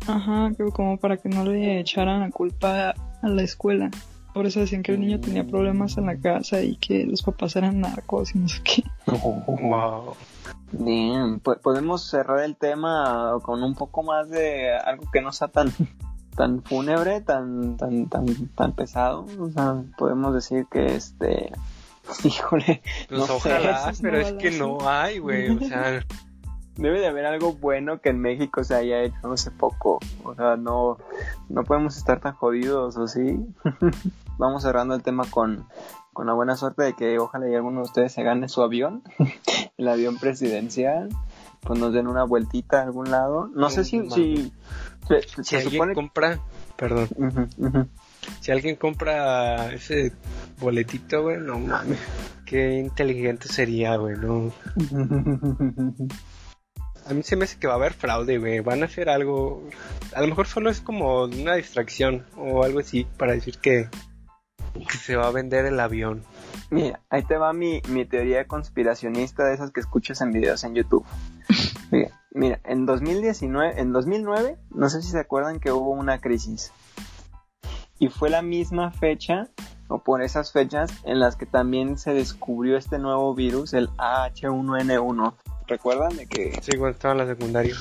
Ajá, 0.07 0.51
que 0.57 0.65
como 0.73 0.97
para 0.97 1.17
que 1.17 1.29
no 1.29 1.45
le 1.45 1.81
echaran 1.81 2.21
la 2.21 2.31
culpa 2.31 2.95
a 3.23 3.29
la 3.29 3.43
escuela. 3.43 3.91
Por 4.33 4.47
eso 4.47 4.61
decían 4.61 4.83
que 4.83 4.93
el 4.93 5.01
niño 5.01 5.21
tenía 5.21 5.45
problemas 5.45 5.99
en 5.99 6.07
la 6.07 6.17
casa 6.17 6.63
y 6.63 6.77
que 6.77 7.05
los 7.05 7.23
papás 7.23 7.57
eran 7.57 7.81
narcos 7.81 8.35
y 8.35 8.39
no 8.39 8.49
sé 8.49 8.61
qué. 8.63 8.85
Wow. 9.47 10.15
Bien, 10.73 11.41
po- 11.41 11.57
podemos 11.57 12.03
cerrar 12.09 12.45
el 12.45 12.55
tema 12.57 13.37
con 13.43 13.63
un 13.63 13.75
poco 13.75 14.03
más 14.03 14.29
de 14.29 14.75
algo 14.77 15.05
que 15.11 15.21
no 15.23 15.33
sea 15.33 15.49
tan 15.49 15.73
tan 16.37 16.63
fúnebre, 16.63 17.21
tan 17.23 17.77
tan 17.77 18.07
tan 18.07 18.27
tan 18.55 18.73
pesado. 18.75 19.27
O 19.41 19.51
sea, 19.51 19.83
podemos 19.97 20.33
decir 20.35 20.67
que 20.71 20.95
este, 20.95 21.51
híjole, 22.25 22.83
Pues 23.09 23.21
No 23.21 23.27
sé, 23.27 23.33
ojalá, 23.33 23.91
esos 23.91 24.01
pero 24.01 24.19
no 24.19 24.27
es 24.27 24.33
que 24.35 24.51
no 24.53 24.79
hay, 24.89 25.19
güey. 25.19 25.51
O 25.51 25.61
sea, 25.61 26.05
debe 26.79 27.01
de 27.01 27.09
haber 27.09 27.27
algo 27.27 27.53
bueno 27.55 28.01
que 28.01 28.09
en 28.11 28.21
México 28.21 28.65
se 28.65 28.75
haya 28.75 29.03
hecho 29.03 29.33
hace 29.33 29.51
poco. 29.51 29.99
O 30.25 30.35
sea, 30.35 30.57
no, 30.57 30.97
no 31.49 31.65
podemos 31.65 31.97
estar 31.97 32.21
tan 32.21 32.35
jodidos, 32.35 32.97
¿o 32.97 33.07
sí? 33.07 33.39
Vamos 34.39 34.63
cerrando 34.63 34.95
el 34.95 35.03
tema 35.03 35.25
con, 35.29 35.67
con 36.13 36.27
la 36.27 36.33
buena 36.33 36.57
suerte 36.57 36.85
de 36.85 36.93
que 36.95 37.19
ojalá 37.19 37.49
y 37.49 37.55
alguno 37.55 37.81
de 37.81 37.87
ustedes 37.87 38.13
se 38.13 38.23
gane 38.23 38.49
su 38.49 38.63
avión, 38.63 39.03
el 39.77 39.89
avión 39.89 40.19
presidencial, 40.19 41.09
pues 41.61 41.79
nos 41.79 41.93
den 41.93 42.07
una 42.07 42.25
vueltita 42.25 42.79
a 42.79 42.83
algún 42.85 43.11
lado. 43.11 43.49
No 43.55 43.71
sé 43.71 43.85
si, 43.85 44.09
si 44.11 44.53
se, 45.09 45.43
se 45.43 45.61
supone... 45.63 45.95
compra, 45.95 46.39
perdón, 46.79 47.09
si 48.41 48.53
alguien 48.53 48.77
compra 48.77 49.75
ese 49.75 50.13
boletito, 50.61 51.23
güey, 51.23 51.39
no 51.39 51.59
mames. 51.59 51.99
Qué 52.47 52.79
inteligente 52.79 53.49
sería, 53.49 53.97
güey, 53.97 54.17
no. 54.17 54.53
A 57.05 57.15
mí 57.15 57.23
se 57.23 57.37
me 57.37 57.45
hace 57.45 57.59
que 57.59 57.67
va 57.67 57.73
a 57.73 57.77
haber 57.77 57.95
fraude, 57.95 58.39
güey. 58.39 58.61
Van 58.61 58.83
a 58.83 58.87
hacer 58.87 59.09
algo. 59.09 59.67
A 60.15 60.21
lo 60.21 60.29
mejor 60.29 60.47
solo 60.47 60.71
es 60.71 60.81
como 60.81 61.25
una 61.25 61.55
distracción 61.55 62.27
o 62.37 62.63
algo 62.63 62.81
así 62.81 63.07
para 63.17 63.33
decir 63.33 63.59
que, 63.59 63.89
que 64.75 64.97
se 64.99 65.17
va 65.17 65.27
a 65.27 65.33
vender 65.33 65.65
el 65.65 65.81
avión. 65.81 66.23
Mira, 66.71 67.01
ahí 67.09 67.23
te 67.23 67.39
va 67.39 67.55
mi, 67.55 67.81
mi 67.89 68.05
teoría 68.05 68.47
conspiracionista 68.47 69.45
de 69.45 69.55
esas 69.55 69.71
que 69.71 69.81
escuchas 69.81 70.21
en 70.21 70.33
videos 70.33 70.65
en 70.65 70.75
YouTube. 70.75 71.07
Mira, 72.39 72.61
en 72.63 72.79
en 72.79 72.87
2019, 72.87 73.81
en 73.81 73.93
2009, 73.93 74.59
no 74.71 74.89
sé 74.89 75.03
si 75.03 75.11
se 75.11 75.19
acuerdan 75.19 75.59
que 75.59 75.73
hubo 75.73 75.91
una 75.91 76.21
crisis. 76.21 76.73
Y 77.99 78.11
fue 78.11 78.31
la 78.31 78.43
misma 78.43 78.93
fecha, 78.93 79.49
o 79.89 80.05
por 80.05 80.23
esas 80.23 80.53
fechas, 80.53 80.93
en 81.03 81.19
las 81.19 81.35
que 81.35 81.47
también 81.47 81.99
se 81.99 82.15
descubrió 82.15 82.77
este 82.77 83.01
nuevo 83.01 83.35
virus, 83.35 83.75
el 83.75 83.89
AH1N1. 83.97 85.35
¿Recuerdan 85.67 86.17
de 86.17 86.27
que, 86.29 86.53
Sí, 86.63 86.79
cuando 86.79 86.91
estaba 86.91 87.13
en 87.13 87.19
la 87.19 87.27
secundaria. 87.27 87.75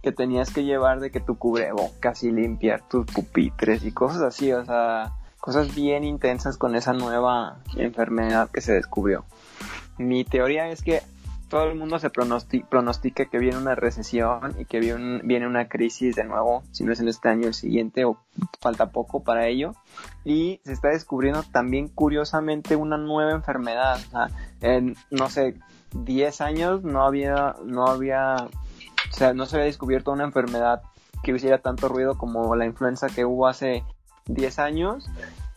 que 0.00 0.12
tenías 0.12 0.52
que 0.52 0.62
llevar 0.62 1.00
de 1.00 1.10
que 1.10 1.18
tu 1.18 1.36
cubrebocas 1.36 2.22
y 2.22 2.30
limpiar 2.30 2.86
tus 2.88 3.06
pupitres 3.06 3.84
y 3.84 3.90
cosas 3.90 4.22
así? 4.22 4.52
O 4.52 4.64
sea, 4.64 5.14
cosas 5.40 5.74
bien 5.74 6.04
intensas 6.04 6.56
con 6.56 6.76
esa 6.76 6.92
nueva 6.92 7.58
enfermedad 7.76 8.48
que 8.48 8.60
se 8.60 8.74
descubrió. 8.74 9.24
Mi 9.98 10.24
teoría 10.24 10.68
es 10.68 10.82
que 10.82 11.02
todo 11.54 11.70
el 11.70 11.78
mundo 11.78 12.00
se 12.00 12.10
pronosti- 12.10 12.66
pronostica 12.68 13.26
que 13.26 13.38
viene 13.38 13.56
una 13.56 13.76
recesión 13.76 14.56
y 14.58 14.64
que 14.64 14.80
viene, 14.80 15.20
viene 15.22 15.46
una 15.46 15.68
crisis 15.68 16.16
de 16.16 16.24
nuevo, 16.24 16.64
si 16.72 16.82
no 16.82 16.92
es 16.92 16.98
en 16.98 17.06
este 17.06 17.28
año 17.28 17.46
el 17.46 17.54
siguiente 17.54 18.04
o 18.04 18.18
falta 18.60 18.90
poco 18.90 19.22
para 19.22 19.46
ello. 19.46 19.76
Y 20.24 20.60
se 20.64 20.72
está 20.72 20.88
descubriendo 20.88 21.44
también 21.44 21.86
curiosamente 21.86 22.74
una 22.74 22.96
nueva 22.96 23.30
enfermedad. 23.30 24.00
O 24.04 24.10
sea, 24.10 24.30
en, 24.62 24.96
no 25.12 25.30
sé, 25.30 25.54
10 25.92 26.40
años 26.40 26.82
no 26.82 27.04
había, 27.04 27.54
no 27.64 27.86
había, 27.86 28.34
o 28.34 29.12
sea, 29.12 29.32
no 29.32 29.46
se 29.46 29.54
había 29.54 29.66
descubierto 29.66 30.10
una 30.10 30.24
enfermedad 30.24 30.82
que 31.22 31.30
hiciera 31.30 31.58
tanto 31.58 31.86
ruido 31.86 32.18
como 32.18 32.56
la 32.56 32.66
influenza 32.66 33.06
que 33.06 33.24
hubo 33.24 33.46
hace 33.46 33.84
10 34.26 34.58
años 34.58 35.08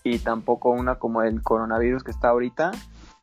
y 0.03 0.19
tampoco 0.19 0.69
una 0.69 0.99
como 0.99 1.23
el 1.23 1.41
coronavirus 1.41 2.03
que 2.03 2.11
está 2.11 2.29
ahorita. 2.29 2.69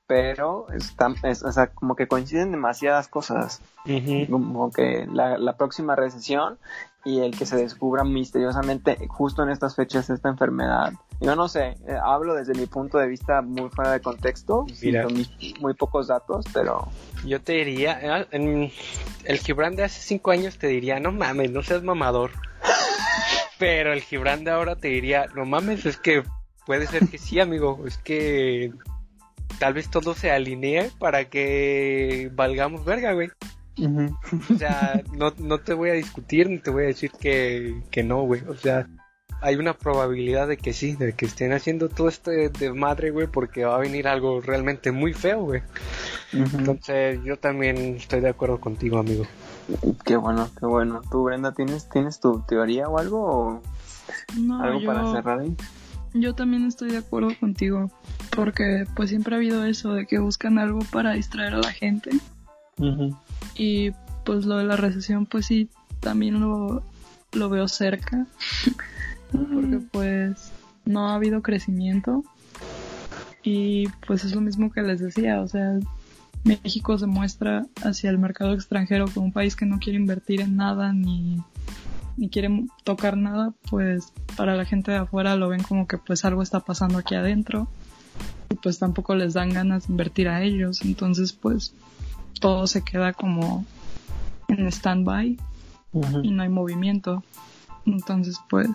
Pero 0.06 0.66
están, 0.70 1.14
es- 1.22 1.42
o 1.42 1.50
sea, 1.50 1.68
como 1.68 1.96
que 1.96 2.06
coinciden 2.06 2.50
demasiadas 2.50 3.08
cosas 3.08 3.62
como 4.30 4.70
que 4.70 5.06
la, 5.10 5.38
la 5.38 5.56
próxima 5.56 5.96
recesión 5.96 6.58
y 7.06 7.20
el 7.20 7.36
que 7.36 7.44
se 7.46 7.56
descubra 7.56 8.02
misteriosamente 8.04 8.96
justo 9.08 9.42
en 9.42 9.50
estas 9.50 9.74
fechas 9.76 10.08
esta 10.10 10.28
enfermedad. 10.28 10.92
Yo 11.20 11.36
no 11.36 11.48
sé, 11.48 11.76
eh, 11.86 11.96
hablo 12.02 12.34
desde 12.34 12.54
mi 12.54 12.66
punto 12.66 12.98
de 12.98 13.06
vista 13.08 13.40
muy 13.42 13.68
fuera 13.70 13.92
de 13.92 14.00
contexto, 14.00 14.66
Mira. 14.82 15.04
con 15.04 15.14
muy 15.60 15.74
pocos 15.74 16.08
datos, 16.08 16.44
pero 16.52 16.88
Yo 17.26 17.40
te 17.40 17.52
diría, 17.64 17.98
eh, 18.20 18.26
en 18.32 18.70
el 19.24 19.38
Gibran 19.38 19.76
de 19.76 19.84
hace 19.84 20.00
cinco 20.00 20.30
años 20.32 20.58
te 20.58 20.66
diría, 20.66 21.00
no 21.00 21.12
mames, 21.12 21.50
no 21.50 21.62
seas 21.62 21.82
mamador. 21.82 22.30
Pero 23.58 23.92
el 23.94 24.00
Gibran 24.02 24.44
de 24.44 24.50
ahora 24.50 24.76
te 24.76 24.88
diría, 24.88 25.26
no 25.34 25.44
mames, 25.46 25.86
es 25.86 25.96
que 25.96 26.22
puede 26.66 26.86
ser 26.86 27.08
que 27.08 27.16
sí, 27.18 27.40
amigo, 27.40 27.80
es 27.86 27.96
que 27.98 28.72
tal 29.58 29.74
vez 29.74 29.90
todo 29.90 30.14
se 30.14 30.30
alinee 30.30 30.90
para 30.98 31.26
que 31.26 32.30
valgamos 32.34 32.84
verga, 32.84 33.12
güey. 33.12 33.30
O 34.50 34.58
sea, 34.58 35.02
no, 35.12 35.32
no 35.38 35.58
te 35.58 35.74
voy 35.74 35.90
a 35.90 35.94
discutir 35.94 36.48
ni 36.48 36.58
te 36.58 36.70
voy 36.70 36.84
a 36.84 36.86
decir 36.86 37.10
que, 37.10 37.82
que 37.90 38.02
no, 38.02 38.22
güey. 38.22 38.42
O 38.48 38.54
sea, 38.54 38.86
hay 39.40 39.56
una 39.56 39.74
probabilidad 39.74 40.48
de 40.48 40.56
que 40.56 40.72
sí, 40.72 40.96
de 40.96 41.12
que 41.12 41.26
estén 41.26 41.52
haciendo 41.52 41.88
todo 41.88 42.08
este 42.08 42.48
de 42.48 42.72
madre, 42.72 43.10
güey, 43.10 43.26
porque 43.26 43.64
va 43.64 43.76
a 43.76 43.80
venir 43.80 44.08
algo 44.08 44.40
realmente 44.40 44.90
muy 44.90 45.12
feo, 45.12 45.42
güey. 45.42 45.62
Entonces, 46.32 47.20
yo 47.24 47.36
también 47.36 47.96
estoy 47.96 48.20
de 48.20 48.30
acuerdo 48.30 48.58
contigo, 48.58 48.98
amigo. 48.98 49.26
qué 50.04 50.16
bueno, 50.16 50.48
qué 50.58 50.66
bueno. 50.66 51.02
¿Tú, 51.10 51.24
Brenda, 51.24 51.52
tienes, 51.52 51.88
tienes 51.90 52.20
tu 52.20 52.40
teoría 52.42 52.88
o 52.88 52.98
algo? 52.98 53.20
O 53.22 53.62
No, 54.38 54.62
¿Algo 54.62 54.80
yo, 54.80 54.86
para 54.86 55.12
cerrar 55.12 55.40
ahí? 55.40 55.54
Yo 56.14 56.34
también 56.34 56.64
estoy 56.64 56.90
de 56.90 56.98
acuerdo 56.98 57.30
contigo. 57.38 57.90
Porque 58.34 58.86
pues 58.96 59.10
siempre 59.10 59.34
ha 59.34 59.38
habido 59.38 59.64
eso 59.64 59.92
de 59.92 60.06
que 60.06 60.18
buscan 60.18 60.58
algo 60.58 60.80
para 60.90 61.12
distraer 61.12 61.54
a 61.54 61.58
la 61.58 61.72
gente. 61.72 62.10
Y 63.56 63.90
pues 64.24 64.46
lo 64.46 64.56
de 64.56 64.64
la 64.64 64.76
recesión, 64.76 65.26
pues 65.26 65.46
sí, 65.46 65.68
también 66.00 66.40
lo, 66.40 66.82
lo 67.32 67.48
veo 67.48 67.68
cerca. 67.68 68.26
Porque 69.32 69.80
pues 69.92 70.52
no 70.84 71.08
ha 71.08 71.14
habido 71.14 71.42
crecimiento. 71.42 72.24
Y 73.42 73.88
pues 74.06 74.24
es 74.24 74.34
lo 74.34 74.40
mismo 74.40 74.72
que 74.72 74.82
les 74.82 75.00
decía, 75.00 75.42
o 75.42 75.48
sea, 75.48 75.78
México 76.44 76.96
se 76.96 77.06
muestra 77.06 77.66
hacia 77.82 78.08
el 78.08 78.18
mercado 78.18 78.54
extranjero 78.54 79.06
como 79.12 79.26
un 79.26 79.32
país 79.32 79.54
que 79.54 79.66
no 79.66 79.78
quiere 79.78 79.98
invertir 79.98 80.40
en 80.40 80.56
nada 80.56 80.94
ni, 80.94 81.38
ni 82.16 82.28
quiere 82.28 82.66
tocar 82.84 83.16
nada, 83.16 83.52
pues 83.70 84.12
para 84.36 84.56
la 84.56 84.64
gente 84.64 84.90
de 84.90 84.98
afuera 84.98 85.36
lo 85.36 85.48
ven 85.48 85.62
como 85.62 85.86
que 85.86 85.98
pues 85.98 86.24
algo 86.24 86.42
está 86.42 86.60
pasando 86.60 86.98
aquí 86.98 87.14
adentro 87.14 87.68
y 88.50 88.54
pues 88.56 88.78
tampoco 88.78 89.14
les 89.14 89.34
dan 89.34 89.50
ganas 89.50 89.86
de 89.86 89.92
invertir 89.92 90.28
a 90.28 90.42
ellos, 90.42 90.82
entonces 90.82 91.32
pues 91.32 91.74
todo 92.40 92.66
se 92.66 92.82
queda 92.82 93.12
como 93.12 93.64
en 94.48 94.66
stand-by 94.66 95.38
y 96.22 96.30
no 96.30 96.42
hay 96.42 96.48
movimiento. 96.48 97.22
Entonces, 97.86 98.38
pues, 98.48 98.68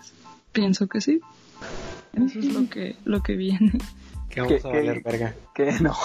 pienso 0.52 0.88
que 0.88 1.02
sí. 1.02 1.20
Eso 2.14 2.40
es 2.40 2.54
lo 2.54 2.70
que, 2.70 2.96
lo 3.06 3.22
que 3.22 3.36
viene. 3.36 3.74
Que 4.30 4.42
vamos 4.42 4.62
¿Qué- 4.62 4.68
a 4.68 4.72
qué- 4.72 4.78
valer 4.78 5.02
verga. 5.04 5.34
Que 5.56 5.72
no. 5.82 5.96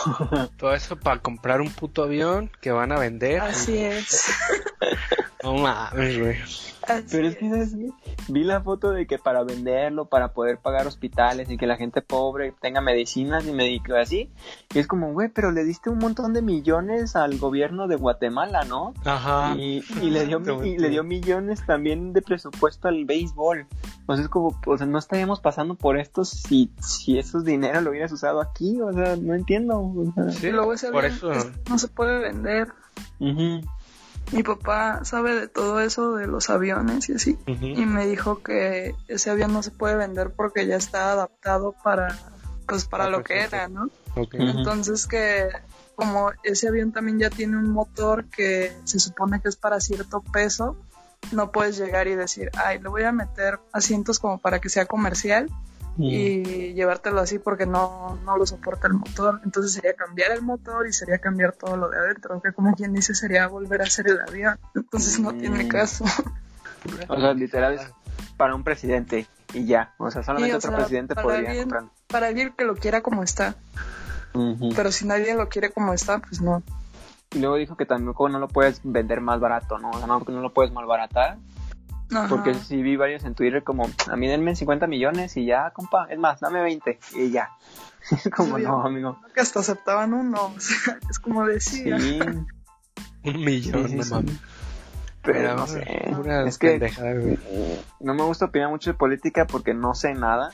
Todo 0.56 0.74
eso 0.74 0.96
para 0.96 1.20
comprar 1.20 1.60
un 1.60 1.70
puto 1.70 2.02
avión 2.04 2.50
que 2.60 2.70
van 2.72 2.90
a 2.92 2.98
vender. 2.98 3.40
Así 3.40 3.76
es. 3.78 4.26
No 5.42 5.52
mames, 5.56 6.18
güey. 6.18 6.36
Pero 7.10 7.28
es 7.28 7.36
que 7.36 7.50
¿sabes 7.50 7.76
vi 8.28 8.44
la 8.44 8.62
foto 8.62 8.92
de 8.92 9.06
que 9.06 9.18
para 9.18 9.42
venderlo, 9.44 10.06
para 10.06 10.32
poder 10.32 10.56
pagar 10.56 10.86
hospitales 10.86 11.50
y 11.50 11.58
que 11.58 11.66
la 11.66 11.76
gente 11.76 12.00
pobre 12.00 12.54
tenga 12.62 12.80
medicinas 12.80 13.46
y 13.46 13.52
médicos 13.52 13.96
así. 13.98 14.30
Y 14.74 14.78
es 14.78 14.86
como, 14.86 15.12
güey, 15.12 15.28
pero 15.28 15.50
le 15.52 15.64
diste 15.64 15.90
un 15.90 15.98
montón 15.98 16.32
de 16.32 16.40
millones 16.40 17.14
al 17.14 17.36
gobierno 17.36 17.88
de 17.88 17.96
Guatemala, 17.96 18.64
¿no? 18.64 18.94
Ajá. 19.04 19.54
Y, 19.58 19.84
y 20.00 20.08
le 20.08 20.24
dio 20.24 20.40
y 20.64 20.78
le 20.78 20.88
dio 20.88 21.04
millones 21.04 21.64
también 21.66 22.14
de 22.14 22.22
presupuesto 22.22 22.88
al 22.88 23.04
béisbol. 23.04 23.66
O 24.06 24.14
sea, 24.14 24.24
es 24.24 24.30
como, 24.30 24.58
o 24.66 24.78
sea, 24.78 24.86
no 24.86 24.98
estaríamos 24.98 25.40
pasando 25.40 25.74
por 25.74 25.98
esto 25.98 26.24
si, 26.24 26.70
si 26.80 27.18
esos 27.18 27.44
dinero 27.44 27.82
lo 27.82 27.90
hubieras 27.90 28.12
usado 28.14 28.40
aquí. 28.40 28.80
O 28.80 28.92
sea, 28.92 29.16
no 29.16 29.34
entiendo. 29.34 29.78
o 29.78 30.12
sea. 30.14 30.30
Sí, 30.30 30.46
ese 30.48 30.90
por 30.90 31.04
avión 31.04 31.16
eso. 31.16 31.32
es- 31.32 31.46
no 31.68 31.78
se 31.78 31.88
puede 31.88 32.18
vender. 32.20 32.68
Mi 34.32 34.42
papá 34.42 35.04
sabe 35.04 35.34
de 35.38 35.48
todo 35.48 35.80
eso, 35.80 36.16
de 36.16 36.26
los 36.26 36.48
aviones 36.50 37.08
y 37.08 37.14
así. 37.14 37.38
Y 37.46 37.84
me 37.86 38.06
dijo 38.06 38.42
que 38.42 38.94
ese 39.08 39.30
avión 39.30 39.52
no 39.52 39.62
se 39.62 39.70
puede 39.70 39.96
vender 39.96 40.30
porque 40.34 40.66
ya 40.66 40.76
está 40.76 41.12
adaptado 41.12 41.74
para, 41.84 42.16
pues, 42.66 42.86
para 42.86 43.04
Ah, 43.04 43.10
lo 43.10 43.22
que 43.22 43.40
era, 43.40 43.68
¿no? 43.68 43.90
Entonces 44.32 45.06
que 45.06 45.48
como 45.94 46.32
ese 46.42 46.68
avión 46.68 46.90
también 46.92 47.18
ya 47.20 47.30
tiene 47.30 47.56
un 47.56 47.70
motor 47.70 48.24
que 48.24 48.72
se 48.84 48.98
supone 48.98 49.40
que 49.40 49.48
es 49.48 49.56
para 49.56 49.78
cierto 49.80 50.22
peso, 50.32 50.76
no 51.32 51.52
puedes 51.52 51.76
llegar 51.78 52.08
y 52.08 52.14
decir, 52.16 52.50
ay, 52.56 52.80
le 52.80 52.88
voy 52.88 53.02
a 53.04 53.12
meter 53.12 53.60
asientos 53.72 54.18
como 54.18 54.38
para 54.38 54.58
que 54.60 54.68
sea 54.68 54.86
comercial 54.86 55.48
y 55.96 56.72
llevártelo 56.74 57.20
así 57.20 57.38
porque 57.38 57.66
no, 57.66 58.18
no 58.24 58.36
lo 58.36 58.46
soporta 58.46 58.86
el 58.88 58.94
motor. 58.94 59.40
Entonces 59.44 59.72
sería 59.72 59.94
cambiar 59.94 60.32
el 60.32 60.42
motor 60.42 60.86
y 60.88 60.92
sería 60.92 61.18
cambiar 61.18 61.52
todo 61.52 61.76
lo 61.76 61.88
de 61.88 61.98
adentro, 61.98 62.40
que 62.42 62.52
como 62.52 62.74
quien 62.74 62.92
dice 62.92 63.14
sería 63.14 63.46
volver 63.48 63.80
a 63.80 63.84
hacer 63.84 64.08
el 64.08 64.20
avión. 64.20 64.58
Entonces 64.74 65.20
no 65.20 65.32
tiene 65.34 65.64
Mm. 65.64 65.68
caso. 65.68 66.04
O 67.08 67.16
sea, 67.20 67.32
literal 67.34 67.74
es 67.74 67.82
para 68.36 68.54
un 68.54 68.64
presidente 68.64 69.26
y 69.52 69.66
ya. 69.66 69.94
O 69.98 70.10
sea, 70.10 70.22
solamente 70.22 70.54
o 70.54 70.58
otro 70.58 70.70
sea, 70.70 70.78
presidente 70.80 71.14
podría 71.14 71.38
alguien- 71.50 71.62
comprarlo. 71.64 71.90
Para 72.08 72.26
alguien 72.28 72.52
que 72.56 72.64
lo 72.64 72.74
quiera 72.76 73.00
como 73.02 73.22
está, 73.22 73.54
pero 74.76 74.90
si 74.92 75.06
nadie 75.06 75.34
lo 75.34 75.48
quiere 75.48 75.70
como 75.70 75.92
está, 75.94 76.18
pues 76.18 76.40
no. 76.40 76.62
Y 77.32 77.38
luego 77.40 77.56
dijo 77.56 77.76
que 77.76 77.86
tampoco 77.86 78.28
no 78.28 78.38
lo 78.38 78.48
puedes 78.48 78.80
vender 78.84 79.20
más 79.20 79.40
barato, 79.40 79.78
¿no? 79.78 79.90
O 79.90 79.98
sea, 79.98 80.06
no, 80.06 80.20
no 80.20 80.40
lo 80.40 80.52
puedes 80.52 80.72
malbaratar. 80.72 81.36
Ajá. 82.12 82.28
Porque 82.28 82.54
sí 82.54 82.82
vi 82.82 82.96
varios 82.96 83.24
en 83.24 83.34
Twitter 83.34 83.62
como, 83.64 83.88
a 84.10 84.16
mí 84.16 84.28
denme 84.28 84.54
50 84.54 84.86
millones 84.86 85.36
y 85.36 85.46
ya, 85.46 85.70
compa. 85.70 86.06
Es 86.10 86.18
más, 86.18 86.40
dame 86.40 86.60
20 86.62 86.98
y 87.16 87.30
ya. 87.30 87.50
como 88.36 88.58
Sí, 88.58 88.62
no, 88.64 88.82
amigo. 88.84 89.18
que 89.34 89.40
hasta 89.40 89.60
aceptaban 89.60 90.12
uno, 90.12 90.44
o 90.56 90.60
sea, 90.60 90.98
es 91.08 91.18
como 91.18 91.46
decía. 91.46 91.98
Sí, 91.98 92.18
Un 93.24 93.40
millón, 93.42 93.88
Sí, 93.88 94.02
sí, 94.02 94.10
no 94.10 94.16
mames. 94.16 94.40
pero 95.22 95.56
no 95.56 95.66
sé. 95.66 95.82
Es 96.46 96.58
que 96.58 96.68
pendejada, 96.72 97.14
no 98.00 98.12
me 98.14 98.22
gusta 98.22 98.44
opinar 98.44 98.68
mucho 98.68 98.90
de 98.90 98.98
política 98.98 99.46
porque 99.46 99.72
no 99.72 99.94
sé 99.94 100.12
nada. 100.12 100.50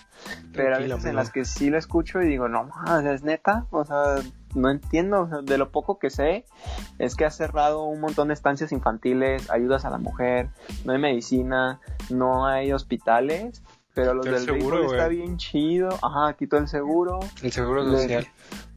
Pero 0.52 0.68
a 0.68 0.72
Tranquilo, 0.74 0.94
veces 0.96 1.10
en 1.10 1.16
las 1.16 1.30
que 1.30 1.44
sí 1.44 1.68
lo 1.68 1.78
escucho 1.78 2.22
y 2.22 2.28
digo, 2.28 2.48
no, 2.48 2.70
es 3.12 3.24
neta. 3.24 3.66
O 3.70 3.84
sea, 3.84 4.22
no 4.54 4.70
entiendo. 4.70 5.26
De 5.42 5.58
lo 5.58 5.70
poco 5.70 5.98
que 5.98 6.10
sé, 6.10 6.44
es 6.98 7.16
que 7.16 7.24
ha 7.24 7.30
cerrado 7.30 7.84
un 7.84 8.00
montón 8.00 8.28
de 8.28 8.34
estancias 8.34 8.72
infantiles, 8.72 9.50
ayudas 9.50 9.84
a 9.84 9.90
la 9.90 9.98
mujer, 9.98 10.50
no 10.84 10.92
hay 10.92 10.98
medicina, 10.98 11.80
no 12.10 12.46
hay 12.46 12.72
hospitales. 12.72 13.62
Pero 13.92 14.14
los 14.14 14.24
del 14.24 14.38
seguro, 14.44 14.76
béisbol 14.76 14.94
está 14.96 15.08
bien 15.08 15.36
chido. 15.36 15.88
Ajá, 16.00 16.34
quitó 16.34 16.56
el 16.58 16.68
seguro. 16.68 17.18
El 17.42 17.50
seguro 17.50 17.82
Le- 17.82 17.98
social. 18.02 18.28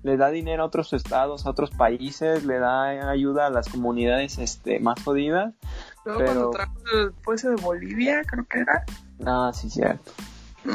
le 0.01 0.17
da 0.17 0.29
dinero 0.29 0.63
a 0.63 0.65
otros 0.65 0.91
estados, 0.91 1.45
a 1.45 1.51
otros 1.51 1.69
países, 1.69 2.43
le 2.45 2.57
da 2.57 3.09
ayuda 3.09 3.45
a 3.45 3.49
las 3.51 3.69
comunidades 3.69 4.39
este, 4.39 4.79
más 4.79 5.01
jodidas. 5.03 5.53
Luego 6.03 6.19
pero- 6.19 6.31
cuando 6.33 6.49
trajo 6.49 6.73
el 6.95 7.11
puesto 7.13 7.49
de 7.51 7.55
Bolivia, 7.61 8.23
creo 8.25 8.45
que 8.47 8.59
era. 8.59 8.83
Ah, 9.25 9.51
sí, 9.53 9.69
cierto. 9.69 10.11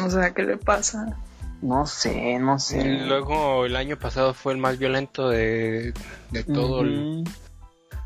O 0.04 0.08
sea, 0.08 0.32
¿qué 0.32 0.44
le 0.44 0.56
pasa? 0.56 1.16
No 1.60 1.86
sé, 1.86 2.38
no 2.38 2.58
sé. 2.58 2.80
Y 2.80 3.06
luego 3.06 3.66
el 3.66 3.74
año 3.76 3.98
pasado 3.98 4.32
fue 4.34 4.52
el 4.52 4.58
más 4.58 4.78
violento 4.78 5.28
de, 5.28 5.92
de 6.30 6.44
todo 6.44 6.82
el 6.82 7.24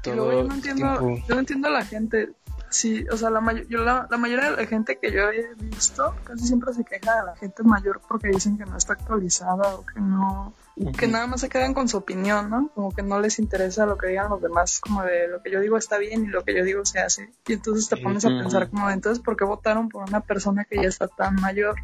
todo 0.02 0.14
luego 0.16 0.32
yo 0.32 0.38
no 0.44 0.44
el 0.46 0.56
entiendo, 0.56 0.98
tiempo. 0.98 1.24
yo 1.28 1.34
no 1.34 1.40
entiendo 1.40 1.68
a 1.68 1.70
la 1.70 1.84
gente. 1.84 2.30
Sí, 2.70 3.04
o 3.12 3.18
sea, 3.18 3.28
la, 3.28 3.42
may- 3.42 3.66
yo, 3.68 3.84
la, 3.84 4.08
la 4.10 4.16
mayoría 4.16 4.50
de 4.50 4.56
la 4.56 4.66
gente 4.66 4.98
que 4.98 5.12
yo 5.12 5.28
he 5.30 5.54
visto 5.56 6.14
casi 6.24 6.46
siempre 6.46 6.72
se 6.72 6.82
queja 6.84 7.16
de 7.20 7.26
la 7.26 7.36
gente 7.36 7.62
mayor 7.62 8.00
porque 8.08 8.28
dicen 8.28 8.56
que 8.56 8.64
no 8.64 8.78
está 8.78 8.94
actualizada 8.94 9.74
o 9.74 9.84
que 9.84 10.00
no, 10.00 10.54
que 10.96 11.06
nada 11.06 11.26
más 11.26 11.42
se 11.42 11.50
quedan 11.50 11.74
con 11.74 11.90
su 11.90 11.98
opinión, 11.98 12.48
¿no? 12.48 12.70
Como 12.74 12.90
que 12.90 13.02
no 13.02 13.20
les 13.20 13.38
interesa 13.38 13.84
lo 13.84 13.98
que 13.98 14.06
digan 14.06 14.30
los 14.30 14.40
demás, 14.40 14.80
como 14.80 15.02
de 15.02 15.28
lo 15.28 15.42
que 15.42 15.50
yo 15.50 15.60
digo 15.60 15.76
está 15.76 15.98
bien 15.98 16.24
y 16.24 16.28
lo 16.28 16.44
que 16.44 16.56
yo 16.56 16.64
digo 16.64 16.86
se 16.86 17.00
hace. 17.00 17.30
Y 17.46 17.52
entonces 17.52 17.90
te 17.90 17.98
pones 17.98 18.24
a 18.24 18.28
pensar 18.30 18.70
como, 18.70 18.88
de, 18.88 18.94
entonces, 18.94 19.22
¿por 19.22 19.36
qué 19.36 19.44
votaron 19.44 19.90
por 19.90 20.08
una 20.08 20.20
persona 20.20 20.64
que 20.64 20.76
ya 20.82 20.88
está 20.88 21.08
tan 21.08 21.34
mayor? 21.34 21.74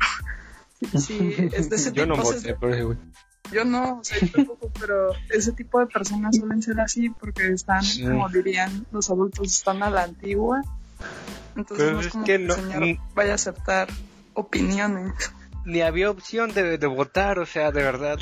Sí, 0.98 1.34
es 1.52 1.68
de 1.70 1.76
ese 1.76 1.92
Yo 1.92 2.06
no 2.06 2.14
tipo, 2.14 2.28
o 2.28 2.32
sea, 2.32 2.40
voté 2.40 2.54
por 2.54 2.70
ese, 2.70 2.82
güey. 2.84 2.98
yo 3.52 3.64
no, 3.64 3.98
o 4.00 4.04
sea, 4.04 4.18
yo 4.20 4.28
tampoco, 4.32 4.70
pero 4.78 5.10
ese 5.30 5.52
tipo 5.52 5.80
de 5.80 5.86
personas 5.86 6.36
suelen 6.36 6.62
ser 6.62 6.78
así 6.80 7.10
porque 7.10 7.48
están, 7.48 7.82
Sí. 7.82 8.02
como 8.04 8.28
dirían 8.28 8.86
los 8.92 9.10
adultos, 9.10 9.48
están 9.50 9.82
a 9.82 9.90
la 9.90 10.04
antigua. 10.04 10.62
Entonces 11.56 11.78
Pero 11.86 11.92
no 11.94 12.00
es 12.00 12.06
es 12.06 12.12
como 12.12 12.24
que 12.24 12.32
que, 12.32 12.38
no- 12.38 12.54
el 12.54 12.60
señor 12.60 12.86
mm. 12.86 13.14
vaya 13.14 13.32
a 13.32 13.34
aceptar 13.34 13.88
opiniones. 14.34 15.12
Ni 15.64 15.80
había 15.82 16.10
opción 16.10 16.52
de, 16.54 16.78
de 16.78 16.86
votar, 16.86 17.38
o 17.40 17.46
sea, 17.46 17.72
de 17.72 17.82
verdad. 17.82 18.18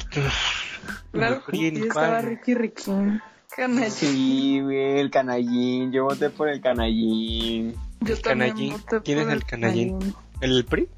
Claro 1.12 1.42
Ni 1.52 1.58
sí, 1.70 1.70
cuál. 1.72 1.86
estaba 1.88 2.20
Ricky 2.22 2.54
Riquín. 2.54 3.20
Canallín. 3.54 3.90
Sí, 3.90 4.60
güey, 4.62 4.98
el 5.00 5.10
canallín. 5.10 5.92
Yo 5.92 6.04
voté 6.04 6.30
por 6.30 6.48
el 6.48 6.60
canallín. 6.60 7.74
Yo 8.00 8.18
también 8.20 8.50
Canallín. 8.50 8.72
voté 8.72 9.00
¿Quién 9.02 9.18
por 9.20 9.28
es 9.28 9.32
el 9.34 9.44
canallín? 9.44 10.14
¿El 10.40 10.64
PRI? 10.66 10.88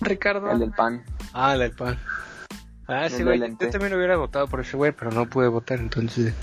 Ricardo. 0.00 0.50
El 0.50 0.58
del 0.60 0.70
pan. 0.72 1.02
Ah, 1.32 1.54
el 1.54 1.60
del 1.60 1.72
PAN. 1.72 1.98
Ah, 2.86 3.08
sí, 3.08 3.16
El 3.22 3.24
güey. 3.24 3.40
Yo 3.58 3.70
también 3.70 3.94
hubiera 3.94 4.16
votado 4.16 4.46
por 4.46 4.60
ese 4.60 4.76
güey, 4.76 4.92
pero 4.92 5.10
no 5.10 5.26
pude 5.28 5.48
votar, 5.48 5.78
entonces. 5.78 6.34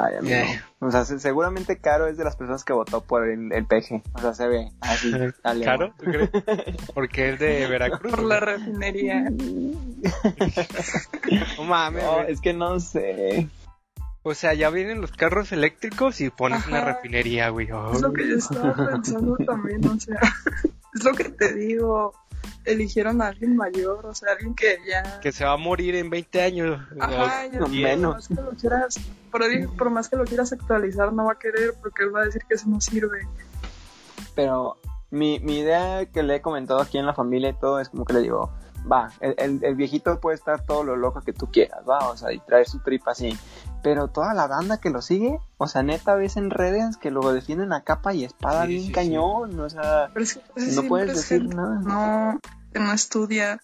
Ay, 0.00 0.16
amigo. 0.16 0.34
Ya. 0.34 0.64
O 0.80 0.90
sea, 0.90 1.04
se- 1.04 1.20
seguramente 1.20 1.78
Caro 1.78 2.08
es 2.08 2.16
de 2.16 2.24
las 2.24 2.34
personas 2.34 2.64
que 2.64 2.72
votó 2.72 3.00
por 3.00 3.28
el, 3.28 3.52
el 3.52 3.64
peje. 3.64 4.02
O 4.14 4.18
sea, 4.20 4.34
se 4.34 4.48
ve 4.48 4.72
así. 4.80 5.12
¿Caro? 5.64 5.94
¿Tú 5.96 6.04
crees? 6.06 6.30
Porque 6.94 7.30
es 7.30 7.38
de 7.38 7.66
Veracruz. 7.68 8.10
Por 8.12 8.24
la 8.24 8.40
refinería. 8.40 9.24
No 11.58 11.64
mames, 11.64 12.02
No, 12.02 12.22
es 12.22 12.40
que 12.40 12.52
no 12.54 12.80
sé. 12.80 13.48
O 14.22 14.34
sea, 14.34 14.54
ya 14.54 14.70
vienen 14.70 15.00
los 15.00 15.12
carros 15.12 15.52
eléctricos 15.52 16.20
y 16.20 16.30
pones 16.30 16.66
una 16.66 16.84
refinería, 16.84 17.48
güey. 17.50 17.70
Oh. 17.70 17.92
Es 17.92 18.00
lo 18.02 18.12
que 18.12 18.28
yo 18.28 18.36
estaba 18.36 18.74
pensando 18.74 19.36
también, 19.38 19.86
o 19.86 19.98
sea, 19.98 20.18
es 20.94 21.04
lo 21.04 21.12
que 21.14 21.24
te 21.24 21.54
digo. 21.54 22.12
Eligieron 22.72 23.20
a 23.22 23.28
alguien 23.28 23.56
mayor, 23.56 24.04
o 24.06 24.14
sea, 24.14 24.32
alguien 24.32 24.54
que 24.54 24.78
ya. 24.86 25.20
Que 25.20 25.32
se 25.32 25.44
va 25.44 25.52
a 25.52 25.56
morir 25.56 25.94
en 25.96 26.10
20 26.10 26.42
años. 26.42 26.80
Ajá, 27.00 27.46
ya 27.46 27.52
no, 27.58 27.66
por 27.66 27.70
menos. 27.70 28.14
más 28.14 28.28
que 28.28 28.34
lo 28.34 28.50
quieras, 28.50 29.00
por, 29.30 29.48
di- 29.48 29.66
por 29.66 29.90
más 29.90 30.08
que 30.08 30.16
lo 30.16 30.24
quieras 30.24 30.52
actualizar, 30.52 31.12
no 31.12 31.24
va 31.26 31.32
a 31.32 31.38
querer 31.38 31.74
porque 31.80 32.04
él 32.04 32.14
va 32.14 32.20
a 32.22 32.24
decir 32.24 32.42
que 32.48 32.54
eso 32.54 32.68
no 32.68 32.80
sirve. 32.80 33.26
Pero 34.34 34.78
mi, 35.10 35.40
mi 35.40 35.58
idea 35.58 36.06
que 36.06 36.22
le 36.22 36.36
he 36.36 36.40
comentado 36.40 36.80
aquí 36.80 36.98
en 36.98 37.06
la 37.06 37.14
familia 37.14 37.50
y 37.50 37.54
todo 37.54 37.80
es 37.80 37.88
como 37.88 38.04
que 38.04 38.12
le 38.12 38.20
digo, 38.20 38.50
va, 38.90 39.10
el, 39.20 39.34
el- 39.38 39.64
el 39.64 39.74
viejito 39.74 40.20
puede 40.20 40.36
estar 40.36 40.64
todo 40.64 40.84
lo 40.84 40.96
loco 40.96 41.20
que 41.22 41.32
tú 41.32 41.50
quieras, 41.50 41.80
va, 41.88 42.08
o 42.10 42.16
sea, 42.16 42.32
y 42.32 42.38
traer 42.40 42.68
su 42.68 42.80
tripa 42.80 43.12
así. 43.12 43.36
Pero 43.82 44.08
toda 44.08 44.34
la 44.34 44.48
banda 44.48 44.80
que 44.80 44.90
lo 44.90 45.00
sigue, 45.02 45.38
o 45.56 45.68
sea, 45.68 45.82
neta 45.84 46.14
ves 46.16 46.36
en 46.36 46.50
redes 46.50 46.96
que 46.96 47.12
lo 47.12 47.32
defienden 47.32 47.72
a 47.72 47.84
capa 47.84 48.12
y 48.12 48.24
espada 48.24 48.62
Sí, 48.62 48.68
bien 48.68 48.82
sí, 48.86 48.92
cañón, 48.92 49.58
o 49.60 49.70
sea, 49.70 50.10
es 50.16 50.40
no 50.74 50.82
puedes 50.88 51.10
es 51.10 51.16
decir 51.16 51.42
gente 51.42 51.54
nada. 51.56 51.78
No, 51.80 52.38
que 52.72 52.78
no 52.80 52.92
estudia 52.92 53.60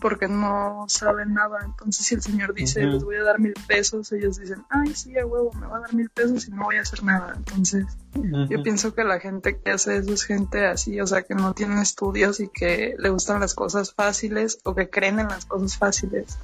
porque 0.00 0.28
no 0.28 0.84
sabe 0.86 1.26
nada. 1.26 1.58
Entonces, 1.64 2.06
si 2.06 2.14
el 2.14 2.22
señor 2.22 2.54
dice, 2.54 2.84
les 2.84 3.02
voy 3.02 3.16
a 3.16 3.24
dar 3.24 3.40
mil 3.40 3.54
pesos, 3.66 4.12
ellos 4.12 4.38
dicen, 4.38 4.64
ay, 4.70 4.94
sí, 4.94 5.18
a 5.18 5.26
huevo, 5.26 5.50
me 5.54 5.66
va 5.66 5.78
a 5.78 5.80
dar 5.80 5.92
mil 5.94 6.08
pesos 6.08 6.46
y 6.46 6.52
no 6.52 6.64
voy 6.64 6.76
a 6.76 6.82
hacer 6.82 7.02
nada. 7.02 7.34
Entonces, 7.36 7.84
yo 8.14 8.62
pienso 8.62 8.94
que 8.94 9.02
la 9.02 9.18
gente 9.18 9.58
que 9.58 9.72
hace 9.72 9.96
eso 9.96 10.12
es 10.12 10.22
gente 10.22 10.66
así, 10.66 11.00
o 11.00 11.06
sea, 11.08 11.22
que 11.22 11.34
no 11.34 11.52
tiene 11.52 11.82
estudios 11.82 12.38
y 12.38 12.48
que 12.48 12.94
le 12.96 13.10
gustan 13.10 13.40
las 13.40 13.54
cosas 13.54 13.92
fáciles 13.92 14.60
o 14.64 14.72
que 14.74 14.88
creen 14.88 15.18
en 15.18 15.28
las 15.28 15.46
cosas 15.46 15.76
fáciles. 15.76 16.38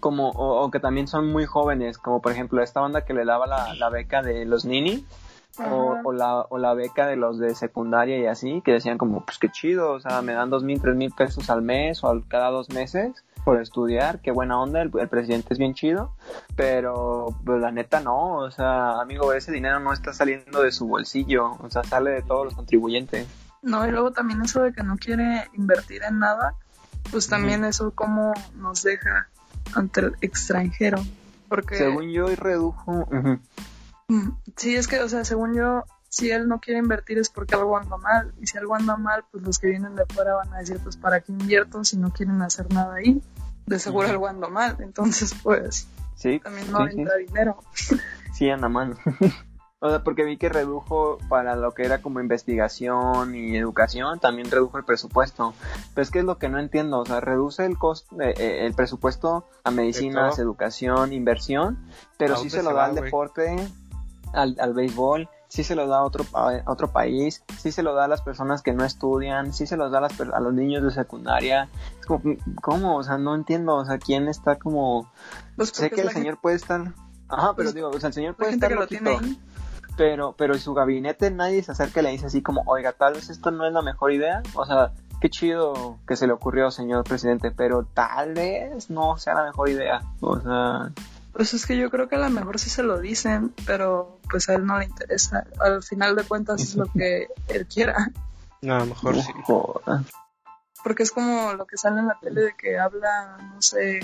como, 0.00 0.30
o, 0.30 0.64
o 0.64 0.70
que 0.70 0.80
también 0.80 1.06
son 1.06 1.30
muy 1.30 1.44
jóvenes, 1.46 1.98
como 1.98 2.20
por 2.22 2.32
ejemplo 2.32 2.62
esta 2.62 2.80
banda 2.80 3.04
que 3.04 3.12
le 3.14 3.24
daba 3.26 3.46
la, 3.46 3.74
la 3.74 3.90
beca 3.90 4.22
de 4.22 4.44
los 4.46 4.64
Nini, 4.64 5.06
o, 5.58 6.12
la, 6.12 6.40
o 6.40 6.58
la 6.58 6.74
beca 6.74 7.06
de 7.06 7.16
los 7.16 7.38
de 7.38 7.54
secundaria 7.54 8.18
y 8.18 8.26
así, 8.26 8.62
que 8.64 8.72
decían 8.72 8.98
como, 8.98 9.24
pues 9.24 9.38
qué 9.38 9.48
chido, 9.50 9.92
o 9.92 10.00
sea, 10.00 10.20
me 10.22 10.32
dan 10.32 10.50
dos 10.50 10.64
mil, 10.64 10.80
tres 10.80 10.96
mil 10.96 11.12
pesos 11.12 11.48
al 11.50 11.62
mes 11.62 12.02
o 12.02 12.08
al- 12.10 12.26
cada 12.28 12.50
dos 12.50 12.70
meses 12.70 13.12
por 13.44 13.60
estudiar, 13.60 14.20
qué 14.20 14.30
buena 14.32 14.58
onda, 14.60 14.80
el, 14.80 14.90
el 14.98 15.08
presidente 15.08 15.48
es 15.52 15.58
bien 15.58 15.74
chido, 15.74 16.12
pero 16.56 17.28
pues 17.44 17.60
la 17.60 17.70
neta 17.70 18.00
no, 18.00 18.36
o 18.36 18.50
sea, 18.50 19.00
amigo, 19.00 19.32
ese 19.32 19.52
dinero 19.52 19.80
no 19.80 19.92
está 19.92 20.12
saliendo 20.12 20.62
de 20.62 20.72
su 20.72 20.86
bolsillo, 20.86 21.52
o 21.60 21.70
sea, 21.70 21.84
sale 21.84 22.10
de 22.10 22.22
todos 22.22 22.46
los 22.46 22.54
contribuyentes. 22.54 23.26
No, 23.62 23.86
y 23.86 23.90
luego 23.90 24.12
también 24.12 24.42
eso 24.42 24.62
de 24.62 24.72
que 24.72 24.82
no 24.82 24.96
quiere 24.96 25.48
invertir 25.54 26.02
en 26.02 26.18
nada, 26.18 26.54
pues 27.10 27.28
también 27.28 27.64
eso 27.64 27.90
como 27.90 28.32
nos 28.56 28.82
deja 28.82 29.28
ante 29.74 30.00
el 30.00 30.14
extranjero. 30.22 30.98
Porque 31.48 31.76
Según 31.76 32.10
yo, 32.10 32.30
y 32.30 32.34
redujo... 32.34 33.06
Sí, 34.56 34.76
es 34.76 34.86
que, 34.86 35.00
o 35.00 35.08
sea, 35.08 35.24
según 35.24 35.54
yo, 35.54 35.84
si 36.08 36.30
él 36.30 36.46
no 36.48 36.60
quiere 36.60 36.78
invertir 36.78 37.18
es 37.18 37.28
porque 37.28 37.54
algo 37.54 37.76
anda 37.76 37.96
mal. 37.96 38.32
Y 38.40 38.46
si 38.46 38.58
algo 38.58 38.74
anda 38.74 38.96
mal, 38.96 39.24
pues 39.30 39.42
los 39.44 39.58
que 39.58 39.68
vienen 39.68 39.96
de 39.96 40.06
fuera 40.06 40.34
van 40.34 40.52
a 40.54 40.58
decir, 40.58 40.78
pues, 40.82 40.96
¿para 40.96 41.20
qué 41.20 41.32
invierto 41.32 41.84
si 41.84 41.96
no 41.96 42.12
quieren 42.12 42.40
hacer 42.42 42.72
nada 42.72 42.94
ahí? 42.94 43.22
De 43.66 43.78
seguro 43.78 44.08
algo 44.08 44.28
anda 44.28 44.48
mal. 44.48 44.76
Entonces, 44.80 45.34
pues, 45.42 45.88
Sí, 46.16 46.40
también 46.40 46.70
no 46.70 46.86
sí, 46.86 46.92
sí. 46.92 47.00
entra 47.00 47.16
dinero. 47.16 47.56
Sí, 48.34 48.50
anda 48.50 48.68
mal. 48.68 48.96
o 49.78 49.90
sea, 49.90 50.02
porque 50.02 50.24
vi 50.24 50.38
que 50.38 50.48
redujo 50.48 51.18
para 51.28 51.54
lo 51.54 51.70
que 51.70 51.84
era 51.84 52.02
como 52.02 52.18
investigación 52.18 53.36
y 53.36 53.56
educación, 53.56 54.18
también 54.18 54.50
redujo 54.50 54.76
el 54.76 54.84
presupuesto. 54.84 55.54
Pero 55.94 56.02
es 56.02 56.10
que 56.10 56.18
es 56.18 56.24
lo 56.24 56.36
que 56.36 56.48
no 56.48 56.58
entiendo, 56.58 56.98
o 56.98 57.06
sea, 57.06 57.20
reduce 57.20 57.64
el 57.64 57.78
costo, 57.78 58.20
eh, 58.20 58.34
eh, 58.36 58.66
el 58.66 58.74
presupuesto 58.74 59.46
a 59.62 59.70
medicinas, 59.70 60.40
educación, 60.40 61.12
inversión, 61.12 61.78
pero 62.18 62.34
¿A 62.34 62.38
sí 62.38 62.50
se 62.50 62.64
lo 62.64 62.74
da 62.74 62.86
al 62.86 62.96
deporte, 62.96 63.54
al, 64.34 64.56
al 64.60 64.74
béisbol, 64.74 65.28
sí 65.48 65.62
se 65.64 65.74
lo 65.74 65.86
da 65.86 65.98
a 65.98 66.02
otro, 66.04 66.24
a 66.34 66.62
otro 66.66 66.88
país, 66.92 67.42
sí 67.58 67.70
se 67.72 67.82
lo 67.82 67.94
da 67.94 68.04
a 68.04 68.08
las 68.08 68.22
personas 68.22 68.62
que 68.62 68.72
no 68.72 68.84
estudian, 68.84 69.52
sí 69.52 69.66
se 69.66 69.76
los 69.76 69.90
da 69.92 69.98
a, 69.98 70.00
las, 70.02 70.20
a 70.20 70.40
los 70.40 70.52
niños 70.52 70.82
de 70.82 70.90
secundaria. 70.90 71.68
Es 72.00 72.06
como, 72.06 72.22
¿cómo? 72.62 72.96
O 72.96 73.02
sea, 73.02 73.18
no 73.18 73.34
entiendo, 73.34 73.76
o 73.76 73.84
sea, 73.84 73.98
¿quién 73.98 74.28
está 74.28 74.56
como... 74.56 75.10
Pues 75.56 75.70
Sé 75.70 75.90
que 75.90 76.00
el 76.00 76.08
gente- 76.08 76.14
señor 76.20 76.38
puede 76.40 76.56
estar... 76.56 76.80
Ajá, 77.28 77.54
pero 77.56 77.66
Pues, 77.68 77.74
digo, 77.74 77.88
o 77.88 78.00
sea, 78.00 78.08
el 78.08 78.12
señor 78.14 78.34
puede 78.34 78.52
estar 78.52 78.68
que 78.68 78.74
lo 78.74 78.80
loquito, 78.82 79.02
tiene 79.04 79.18
ahí. 79.18 79.40
pero, 79.96 80.34
pero 80.36 80.54
en 80.54 80.60
su 80.60 80.74
gabinete 80.74 81.30
nadie 81.30 81.62
se 81.62 81.72
acerca 81.72 82.00
y 82.00 82.04
le 82.04 82.10
dice 82.10 82.26
así 82.26 82.42
como, 82.42 82.62
oiga, 82.66 82.92
tal 82.92 83.14
vez 83.14 83.30
esto 83.30 83.50
no 83.50 83.66
es 83.66 83.72
la 83.72 83.80
mejor 83.82 84.12
idea. 84.12 84.42
O 84.54 84.66
sea, 84.66 84.92
qué 85.20 85.30
chido 85.30 85.98
que 86.06 86.16
se 86.16 86.26
le 86.26 86.32
ocurrió, 86.34 86.70
señor 86.70 87.04
presidente, 87.04 87.50
pero 87.50 87.86
tal 87.94 88.34
vez 88.34 88.90
no 88.90 89.16
sea 89.16 89.34
la 89.34 89.44
mejor 89.44 89.70
idea. 89.70 90.02
O 90.20 90.38
sea, 90.38 90.90
Pues 91.34 91.52
es 91.52 91.66
que 91.66 91.76
yo 91.76 91.90
creo 91.90 92.08
que 92.08 92.14
a 92.14 92.20
lo 92.20 92.30
mejor 92.30 92.58
sí 92.60 92.70
se 92.70 92.82
lo 92.82 92.98
dicen, 93.00 93.52
pero 93.66 94.20
pues 94.30 94.48
a 94.48 94.54
él 94.54 94.64
no 94.64 94.78
le 94.78 94.84
interesa. 94.84 95.46
Al 95.60 95.82
final 95.82 96.14
de 96.14 96.22
cuentas 96.22 96.62
es 96.62 96.76
lo 96.76 96.86
que 96.86 97.26
él 97.48 97.66
quiera. 97.66 98.10
No, 98.62 98.76
a 98.76 98.78
lo 98.78 98.86
mejor 98.86 99.20
sí. 99.20 99.32
joda. 99.44 100.04
Porque 100.82 101.02
es 101.02 101.10
como 101.10 101.54
lo 101.54 101.66
que 101.66 101.76
sale 101.76 102.00
en 102.00 102.06
la 102.06 102.18
tele 102.20 102.42
de 102.42 102.54
que 102.56 102.78
habla, 102.78 103.38
no 103.54 103.60
sé, 103.60 104.00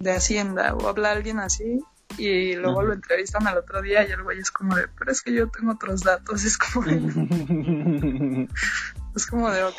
de 0.00 0.12
Hacienda 0.12 0.74
o 0.74 0.88
habla 0.88 1.12
alguien 1.12 1.38
así 1.38 1.80
y 2.18 2.54
luego 2.54 2.82
lo 2.82 2.92
entrevistan 2.92 3.46
al 3.46 3.58
otro 3.58 3.80
día 3.80 4.06
y 4.06 4.12
el 4.12 4.22
güey 4.22 4.38
es 4.38 4.50
como 4.50 4.76
de, 4.76 4.88
pero 4.98 5.12
es 5.12 5.22
que 5.22 5.32
yo 5.32 5.48
tengo 5.48 5.72
otros 5.72 6.02
datos. 6.02 6.44
Es 6.44 6.58
como 6.58 6.86
de, 6.86 8.48
es 9.16 9.26
como 9.26 9.50
de, 9.50 9.64
ok. 9.64 9.76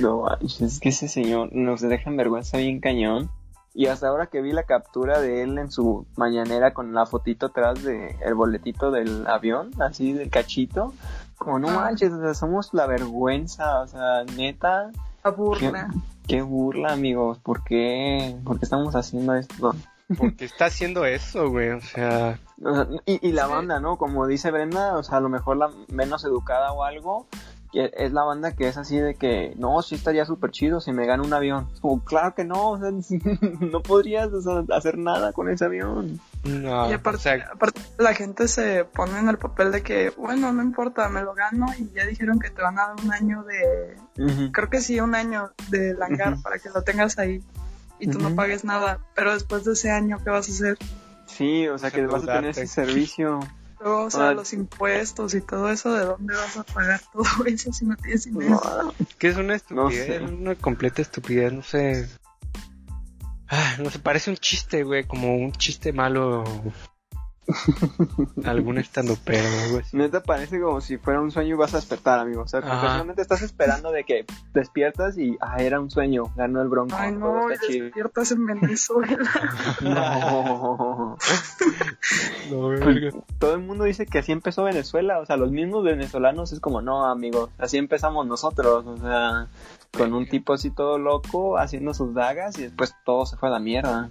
No 0.00 0.38
es 0.40 0.80
que 0.80 0.90
ese 0.90 1.08
señor 1.08 1.52
nos 1.52 1.80
deja 1.80 2.10
en 2.10 2.16
vergüenza 2.16 2.58
bien 2.58 2.80
cañón. 2.80 3.30
Y 3.74 3.86
hasta 3.86 4.08
ahora 4.08 4.26
que 4.26 4.42
vi 4.42 4.52
la 4.52 4.64
captura 4.64 5.20
de 5.20 5.42
él 5.42 5.56
en 5.58 5.70
su 5.70 6.06
mañanera 6.16 6.74
con 6.74 6.92
la 6.92 7.06
fotito 7.06 7.46
atrás 7.46 7.82
de 7.82 8.16
el 8.24 8.34
boletito 8.34 8.90
del 8.90 9.26
avión, 9.26 9.70
así 9.80 10.12
del 10.12 10.28
cachito, 10.30 10.92
como 11.38 11.58
no 11.58 11.68
Ah. 11.70 11.74
manches, 11.74 12.12
o 12.12 12.20
sea, 12.20 12.34
somos 12.34 12.74
la 12.74 12.86
vergüenza, 12.86 13.80
o 13.80 13.86
sea, 13.88 14.24
neta, 14.36 14.90
La 15.24 15.30
burla. 15.30 15.88
qué 16.28 16.42
burla, 16.42 16.92
amigos, 16.92 17.38
¿por 17.38 17.64
qué? 17.64 18.36
¿Por 18.44 18.58
qué 18.58 18.64
estamos 18.66 18.94
haciendo 18.94 19.34
esto? 19.34 19.74
¿Por 20.18 20.34
qué 20.36 20.44
está 20.44 20.66
haciendo 20.66 21.06
eso, 21.06 21.48
güey? 21.48 21.70
O 21.70 21.80
sea, 21.80 22.38
O 22.62 22.74
sea, 22.74 22.86
y, 23.06 23.26
y 23.26 23.32
la 23.32 23.46
Sí. 23.46 23.52
banda, 23.52 23.80
¿no? 23.80 23.96
Como 23.96 24.26
dice 24.26 24.50
Brenda, 24.50 24.98
o 24.98 25.02
sea, 25.02 25.16
a 25.16 25.20
lo 25.20 25.30
mejor 25.30 25.56
la 25.56 25.70
menos 25.88 26.24
educada 26.26 26.72
o 26.72 26.84
algo, 26.84 27.26
es 27.72 28.12
la 28.12 28.24
banda 28.24 28.52
que 28.52 28.68
es 28.68 28.76
así 28.76 28.98
de 28.98 29.14
que, 29.14 29.54
no, 29.56 29.80
sí 29.82 29.94
estaría 29.94 30.24
súper 30.24 30.50
chido 30.50 30.80
si 30.80 30.92
me 30.92 31.06
gano 31.06 31.24
un 31.24 31.32
avión. 31.32 31.68
Es 31.72 31.80
como, 31.80 32.04
claro 32.04 32.34
que 32.34 32.44
no, 32.44 32.70
o 32.70 32.78
sea, 32.78 32.90
no 33.60 33.82
podrías 33.82 34.32
o 34.32 34.42
sea, 34.42 34.64
hacer 34.76 34.98
nada 34.98 35.32
con 35.32 35.48
ese 35.48 35.64
avión. 35.64 36.20
no. 36.44 36.90
y 36.90 36.92
o 36.92 36.96
aparte, 36.96 37.22
sea, 37.22 37.50
aparte 37.52 37.80
la 37.98 38.14
gente 38.14 38.48
se 38.48 38.84
pone 38.84 39.18
en 39.18 39.28
el 39.28 39.38
papel 39.38 39.72
de 39.72 39.82
que, 39.82 40.10
bueno, 40.10 40.52
no 40.52 40.62
importa, 40.62 41.08
me 41.08 41.22
lo 41.22 41.34
gano 41.34 41.66
y 41.78 41.90
ya 41.94 42.04
dijeron 42.06 42.38
que 42.38 42.50
te 42.50 42.62
van 42.62 42.78
a 42.78 42.88
dar 42.88 42.96
un 43.02 43.12
año 43.12 43.44
de, 43.44 44.50
creo 44.52 44.68
que 44.68 44.80
sí, 44.80 45.00
un 45.00 45.14
año 45.14 45.52
de 45.70 45.94
langar 45.94 46.42
para 46.42 46.58
que 46.58 46.68
lo 46.70 46.82
tengas 46.82 47.18
ahí 47.18 47.42
y 47.98 48.08
tú 48.08 48.18
no 48.18 48.34
pagues 48.34 48.64
nada. 48.64 48.98
Pero 49.14 49.32
después 49.32 49.64
de 49.64 49.72
ese 49.72 49.90
año, 49.90 50.18
¿qué 50.22 50.30
vas 50.30 50.48
a 50.48 50.52
hacer? 50.52 50.78
Sí, 51.26 51.68
o 51.68 51.78
sea, 51.78 51.90
que 51.90 52.04
vas 52.06 52.24
a 52.24 52.34
tener 52.34 52.50
ese 52.50 52.66
servicio. 52.66 53.40
Luego, 53.82 54.04
o 54.04 54.10
sea, 54.10 54.28
Ah. 54.28 54.34
los 54.34 54.52
impuestos 54.52 55.34
y 55.34 55.40
todo 55.40 55.68
eso, 55.70 55.92
¿de 55.92 56.04
dónde 56.04 56.34
vas 56.36 56.56
a 56.56 56.62
pagar 56.62 57.00
todo 57.12 57.24
eso 57.46 57.72
si 57.72 57.84
no 57.84 57.96
tienes 57.96 58.24
dinero? 58.24 58.60
No, 58.84 58.94
Que 59.18 59.28
es 59.28 59.34
una 59.36 59.48
No 59.48 59.54
estupidez, 59.54 60.06
sé. 60.06 60.20
una 60.20 60.54
completa 60.54 61.02
estupidez, 61.02 61.52
no 61.52 61.62
sé. 61.62 62.08
Ah, 63.48 63.76
no 63.82 63.90
sé, 63.90 63.98
parece 63.98 64.30
un 64.30 64.36
chiste, 64.36 64.82
güey, 64.84 65.04
como 65.04 65.34
un 65.36 65.52
chiste 65.52 65.92
malo. 65.92 66.44
Algún 68.44 68.78
estando 68.78 69.16
pero, 69.24 69.48
güey. 69.72 69.84
Neta 69.92 70.22
parece 70.22 70.60
como 70.60 70.80
si 70.80 70.96
fuera 70.96 71.20
un 71.20 71.30
sueño 71.32 71.54
y 71.54 71.58
vas 71.58 71.74
a 71.74 71.78
despertar, 71.78 72.20
amigo. 72.20 72.42
O 72.42 72.48
sea, 72.48 72.60
completamente 72.60 73.22
estás 73.22 73.42
esperando 73.42 73.90
de 73.90 74.04
que 74.04 74.24
despiertas 74.54 75.18
y, 75.18 75.36
ah, 75.40 75.56
era 75.58 75.80
un 75.80 75.90
sueño, 75.90 76.32
ganó 76.36 76.62
el 76.62 76.68
bronco. 76.68 76.94
Ay, 76.96 77.12
no, 77.12 77.50
está 77.50 77.66
chido. 77.66 77.84
despiertas 77.86 78.32
en 78.32 78.46
Venezuela. 78.46 79.18
No. 79.82 81.16
No, 82.50 82.68
verga. 82.68 83.10
Todo 83.38 83.54
el 83.54 83.60
mundo 83.60 83.84
dice 83.84 84.06
que 84.06 84.18
así 84.18 84.32
empezó 84.32 84.64
Venezuela. 84.64 85.18
O 85.20 85.26
sea, 85.26 85.36
los 85.36 85.50
mismos 85.50 85.84
venezolanos 85.84 86.52
es 86.52 86.60
como, 86.60 86.82
no, 86.82 87.06
amigos, 87.06 87.50
así 87.58 87.78
empezamos 87.78 88.26
nosotros. 88.26 88.84
O 88.86 88.96
sea, 88.98 89.48
con 89.96 90.12
un 90.12 90.26
tipo 90.26 90.52
así 90.52 90.70
todo 90.70 90.98
loco 90.98 91.58
haciendo 91.58 91.94
sus 91.94 92.14
dagas 92.14 92.58
y 92.58 92.62
después 92.62 92.94
todo 93.04 93.26
se 93.26 93.36
fue 93.36 93.48
a 93.48 93.52
la 93.52 93.58
mierda. 93.58 94.10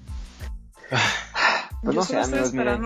Pues 1.84 1.96
yo 1.96 2.02
no 2.02 2.06
sé, 2.06 2.20
amigos, 2.20 2.54
miren. 2.54 2.82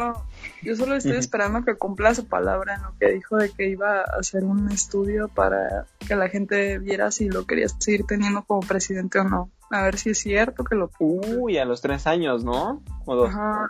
Yo 0.66 0.76
solo 0.76 0.96
estoy 0.96 1.18
esperando 1.18 1.64
que 1.64 1.76
cumpla 1.76 2.14
su 2.16 2.28
palabra 2.28 2.76
en 2.76 2.82
lo 2.84 2.94
que 3.00 3.12
dijo 3.14 3.38
de 3.38 3.50
que 3.52 3.70
iba 3.70 4.00
a 4.00 4.04
hacer 4.20 4.44
un 4.44 4.70
estudio 4.72 5.28
para 5.30 5.86
que 6.08 6.16
la 6.16 6.28
gente 6.30 6.80
viera 6.80 7.12
si 7.12 7.30
lo 7.30 7.46
quería 7.46 7.68
seguir 7.70 8.06
teniendo 8.06 8.44
como 8.44 8.62
presidente 8.62 9.20
o 9.20 9.24
no. 9.24 9.50
A 9.72 9.84
ver 9.84 9.98
si 9.98 10.12
es 10.12 10.20
cierto 10.20 10.64
que 10.64 10.76
lo 10.76 10.90
Uy, 11.00 11.58
a 11.58 11.66
los 11.66 11.82
tres 11.82 12.06
años, 12.08 12.44
¿no? 12.44 12.82
O 13.06 13.16
dos. 13.16 13.30
Ajá. 13.30 13.70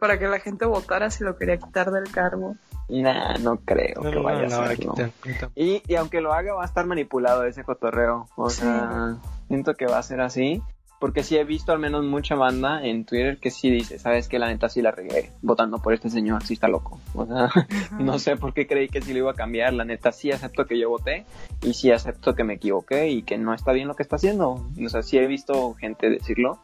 Para 0.00 0.18
que 0.18 0.26
la 0.26 0.40
gente 0.40 0.66
votara 0.66 1.10
si 1.10 1.22
lo 1.22 1.36
quería 1.38 1.58
quitar 1.58 1.90
del 1.92 2.10
cargo. 2.10 2.56
Nah, 2.88 3.36
no 3.38 3.56
creo 3.58 4.00
No, 4.02 4.10
que 4.10 4.18
vaya 4.18 4.46
no, 4.48 4.62
a 4.62 4.74
quitan. 4.74 5.12
Y, 5.54 5.82
y 5.86 5.94
aunque 5.96 6.20
lo 6.20 6.32
haga, 6.32 6.54
va 6.54 6.62
a 6.62 6.66
estar 6.66 6.86
manipulado 6.86 7.44
ese 7.44 7.64
cotorreo. 7.64 8.28
O 8.36 8.50
Sí. 8.50 8.62
sea, 8.62 9.16
siento 9.48 9.74
que 9.74 9.86
va 9.86 9.98
a 9.98 10.02
ser 10.02 10.20
así. 10.20 10.62
Porque 10.98 11.22
sí 11.22 11.36
he 11.36 11.44
visto 11.44 11.72
al 11.72 11.78
menos 11.78 12.04
mucha 12.04 12.34
banda 12.36 12.82
en 12.84 13.04
Twitter 13.04 13.38
que 13.38 13.50
sí 13.50 13.70
dice, 13.70 13.98
sabes 13.98 14.28
que 14.28 14.38
la 14.38 14.46
neta 14.48 14.68
sí 14.70 14.80
la 14.80 14.92
regué 14.92 15.30
votando 15.42 15.78
por 15.78 15.92
este 15.92 16.08
señor, 16.08 16.42
sí 16.42 16.54
está 16.54 16.68
loco. 16.68 16.98
O 17.14 17.26
sea, 17.26 17.50
no 17.98 18.18
sé 18.18 18.36
por 18.36 18.54
qué 18.54 18.66
creí 18.66 18.88
que 18.88 19.02
sí 19.02 19.12
lo 19.12 19.18
iba 19.18 19.30
a 19.32 19.34
cambiar. 19.34 19.74
La 19.74 19.84
neta 19.84 20.10
sí 20.12 20.32
acepto 20.32 20.64
que 20.66 20.78
yo 20.78 20.88
voté 20.88 21.26
y 21.62 21.74
sí 21.74 21.90
acepto 21.92 22.34
que 22.34 22.44
me 22.44 22.54
equivoqué 22.54 23.10
y 23.10 23.22
que 23.22 23.36
no 23.36 23.52
está 23.52 23.72
bien 23.72 23.88
lo 23.88 23.94
que 23.94 24.02
está 24.02 24.16
haciendo. 24.16 24.66
O 24.84 24.88
sea, 24.88 25.02
sí 25.02 25.18
he 25.18 25.26
visto 25.26 25.74
gente 25.74 26.08
decirlo. 26.08 26.58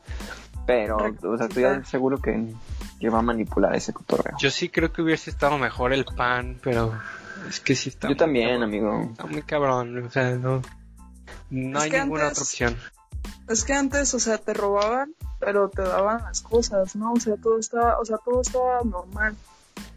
Pero, 0.66 0.97
o 0.97 1.37
sea, 1.37 1.47
estoy 1.49 1.64
seguro 1.85 2.18
que, 2.23 2.55
que 3.01 3.11
va 3.11 3.18
a 3.18 3.23
manipular 3.23 3.75
ese 3.75 3.92
cotorreo. 3.92 4.37
Yo 4.38 4.51
sí 4.51 4.68
creo 4.68 4.92
que 4.92 5.03
hubiese 5.03 5.29
estado 5.29 5.59
mejor 5.59 5.92
el 5.92 6.05
pan, 6.05 6.57
pero 6.62 6.95
es 7.49 7.59
que 7.61 7.75
sí 7.75 7.88
está 7.88 8.07
Yo 8.07 8.11
muy 8.12 8.16
también, 8.16 8.49
cabrón. 8.49 8.62
amigo. 8.62 9.03
Está 9.11 9.27
muy 9.27 9.42
cabrón, 9.42 10.05
o 10.07 10.11
sea, 10.11 10.31
no, 10.37 10.62
no 11.51 11.79
Es 11.79 11.85
hay 11.85 12.01
ninguna 12.01 12.29
antes- 12.29 12.38
otra 12.38 12.42
opción. 12.45 12.77
Es 13.48 13.64
que 13.64 13.72
antes, 13.74 14.14
o 14.14 14.18
sea, 14.20 14.38
te 14.38 14.55
robaban, 14.55 15.14
pero 15.40 15.68
te 15.68 15.83
daban 15.83 16.22
las 16.22 16.40
cosas, 16.42 16.94
¿no? 16.96 17.12
O 17.12 17.20
sea, 17.20 17.37
todo 17.37 17.59
estaba, 17.59 17.98
o 17.98 18.05
sea, 18.05 18.18
todo 18.24 18.40
estaba 18.40 18.81
normal. 18.85 19.35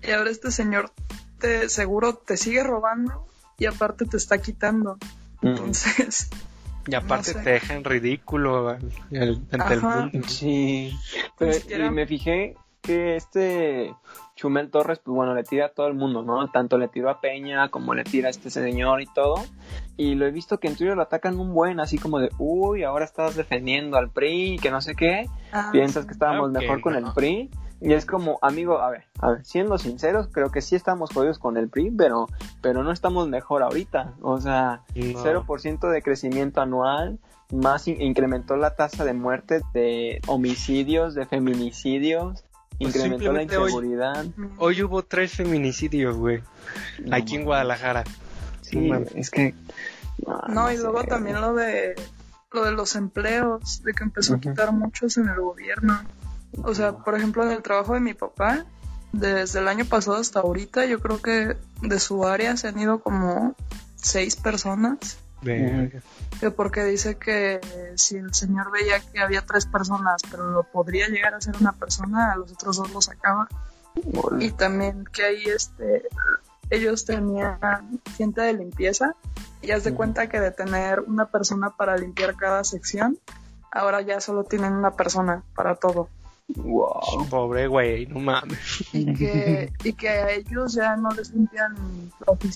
Y 0.04 0.12
ahora 0.12 0.30
este 0.30 0.52
señor 0.52 0.92
te 1.40 1.70
seguro 1.70 2.16
te 2.16 2.38
sigue 2.38 2.64
robando 2.64 3.28
y 3.58 3.66
aparte 3.66 4.06
te 4.06 4.18
está 4.18 4.40
quitando. 4.40 4.98
Mm. 5.42 5.48
Entonces, 5.48 6.28
Y 6.88 6.96
aparte 6.96 7.34
sé. 7.34 7.40
te 7.42 7.50
deja 7.52 7.74
en 7.76 7.84
ridículo 7.84 8.70
al- 8.70 9.42
ante 9.52 9.74
el 9.74 9.82
mundo. 9.82 10.28
Sí, 10.28 10.98
pero- 11.38 11.86
y 11.88 11.90
me 11.92 12.06
fijé 12.08 12.56
que 12.86 13.16
este 13.16 13.94
Chumel 14.36 14.70
Torres, 14.70 15.00
pues 15.00 15.16
bueno, 15.16 15.34
le 15.34 15.44
tira 15.44 15.68
a 15.68 15.70
todo 15.70 15.88
el 15.88 15.94
mundo, 15.94 16.22
¿no? 16.24 16.48
Tanto 16.50 16.78
le 16.78 16.88
tiró 16.88 17.10
a 17.10 17.22
Peña 17.22 17.70
como 17.70 17.94
le 17.94 18.04
tira 18.04 18.28
a 18.28 18.32
este 18.32 18.50
señor 18.50 19.02
y 19.02 19.06
todo. 19.08 19.36
Y 19.98 20.16
lo 20.16 20.26
he 20.26 20.32
visto 20.32 20.60
que 20.60 20.68
en 20.68 20.76
Twitter 20.76 20.96
lo 20.96 21.04
atacan 21.04 21.40
un 21.40 21.54
buen, 21.54 21.80
así 21.80 21.98
como 21.98 22.20
de, 22.20 22.30
uy, 22.38 22.84
ahora 22.84 23.06
estás 23.06 23.36
defendiendo 23.36 23.98
al 23.98 24.10
PRI 24.10 24.56
y 24.56 24.60
que 24.60 24.72
no 24.72 24.82
sé 24.82 24.96
qué. 24.96 25.28
ah, 25.54 25.70
Piensas 25.72 26.06
que 26.06 26.12
estábamos 26.14 26.52
mejor 26.52 26.82
con 26.82 26.94
no. 26.94 27.00
el 27.08 27.14
PRI. 27.14 27.50
Y 27.82 27.92
es 27.94 28.06
como, 28.06 28.40
amigo, 28.42 28.80
a 28.80 28.90
ver, 28.90 29.04
a 29.20 29.32
ver, 29.32 29.46
siendo 29.46 29.78
sinceros, 29.78 30.30
creo 30.32 30.50
que 30.50 30.62
sí 30.62 30.76
estamos 30.76 31.12
jodidos 31.14 31.40
con 31.40 31.58
el 31.58 31.70
PRI, 31.70 31.92
pero, 31.92 32.28
pero 32.62 32.84
no 32.84 32.92
estamos 32.92 33.28
mejor 33.28 33.64
ahorita. 33.64 34.14
O 34.22 34.40
sea, 34.40 34.82
No. 34.96 35.24
0% 35.24 35.90
de 35.90 36.02
crecimiento 36.02 36.62
anual, 36.62 37.20
más 37.54 37.88
in- 37.88 38.02
incrementó 38.02 38.56
la 38.56 38.76
tasa 38.76 39.04
de 39.06 39.14
muerte 39.14 39.62
de 39.74 40.20
homicidios, 40.28 41.14
de 41.16 41.26
feminicidios, 41.26 42.44
incrementó 42.80 43.32
la 43.34 43.40
simplemente 43.42 43.58
hoy- 43.58 43.64
inseguridad. 43.72 44.26
Hoy 44.58 44.84
hubo 44.84 45.04
tres 45.04 45.34
feminicidios, 45.34 46.16
güey, 46.16 46.42
No, 47.04 47.16
aquí 47.16 47.36
en 47.36 47.46
Guadalajara. 47.46 48.04
Sí, 48.62 48.90
es 49.16 49.30
que... 49.30 49.54
No, 50.48 50.72
y 50.72 50.78
sé. 50.78 50.84
luego 50.84 51.04
también 51.04 51.40
lo 51.42 51.54
de 51.54 51.96
lo 52.52 52.64
de 52.64 52.72
los 52.72 52.96
empleos, 52.96 53.84
de 53.84 53.94
que 53.94 54.04
empezó 54.04 54.36
a 54.36 54.40
quitar 54.40 54.72
muchos 54.72 55.18
en 55.18 55.28
el 55.28 55.42
gobierno. 55.42 56.00
O 56.64 56.74
sea, 56.74 56.94
por 56.98 57.16
ejemplo, 57.16 57.44
en 57.44 57.52
el 57.52 57.62
trabajo 57.62 57.96
de 57.96 58.00
mi 58.00 58.14
papá, 58.14 58.66
desde 59.12 59.60
el 59.60 59.68
año 59.68 59.84
pasado 59.84 60.16
hasta 60.18 60.40
ahorita, 60.40 60.86
yo 60.86 61.02
creo 61.02 61.22
que 61.22 61.58
de 61.82 62.00
su 62.00 62.26
área 62.26 62.56
se 62.56 62.70
han 62.70 62.80
ido 62.80 63.00
como 63.00 63.56
seis 63.96 64.38
personas. 64.38 65.18
Que 66.40 66.52
porque 66.52 66.84
dice 66.84 67.16
que 67.16 67.62
si 67.96 68.18
el 68.18 68.34
señor 68.34 68.72
veía 68.72 69.00
que 69.00 69.20
había 69.20 69.42
tres 69.46 69.66
personas, 69.66 70.22
pero 70.30 70.50
lo 70.50 70.64
podría 70.64 71.08
llegar 71.08 71.34
a 71.34 71.42
ser 71.42 71.56
una 71.60 71.72
persona, 71.74 72.34
a 72.34 72.36
los 72.36 72.52
otros 72.52 72.78
dos 72.78 72.92
los 72.92 73.06
sacaba. 73.06 73.48
Y 74.40 74.52
también 74.52 75.06
que 75.06 75.24
ahí 75.24 75.44
este 75.46 76.04
ellos 76.70 77.06
tenían 77.06 77.60
gente 78.18 78.42
de 78.42 78.54
limpieza. 78.54 79.16
Y 79.62 79.72
haz 79.72 79.84
de 79.84 79.94
cuenta 79.94 80.30
que 80.30 80.40
de 80.40 80.52
tener 80.52 81.00
una 81.02 81.26
persona 81.28 81.72
para 81.72 81.98
limpiar 81.98 82.36
cada 82.36 82.64
sección, 82.64 83.18
ahora 83.72 84.02
ya 84.02 84.22
solo 84.22 84.44
tienen 84.44 84.74
una 84.74 84.92
persona 84.92 85.44
para 85.56 85.76
todo. 85.76 86.10
Wow. 86.48 87.28
Pobre 87.30 87.68
güey, 87.68 88.06
no 88.06 88.20
mames. 88.20 88.84
Y 88.94 89.14
que, 89.14 89.74
y 89.84 89.94
que 89.94 90.10
a 90.10 90.32
ellos 90.32 90.74
ya 90.74 90.96
no 90.96 91.10
les 91.12 91.34
limpian 91.34 91.76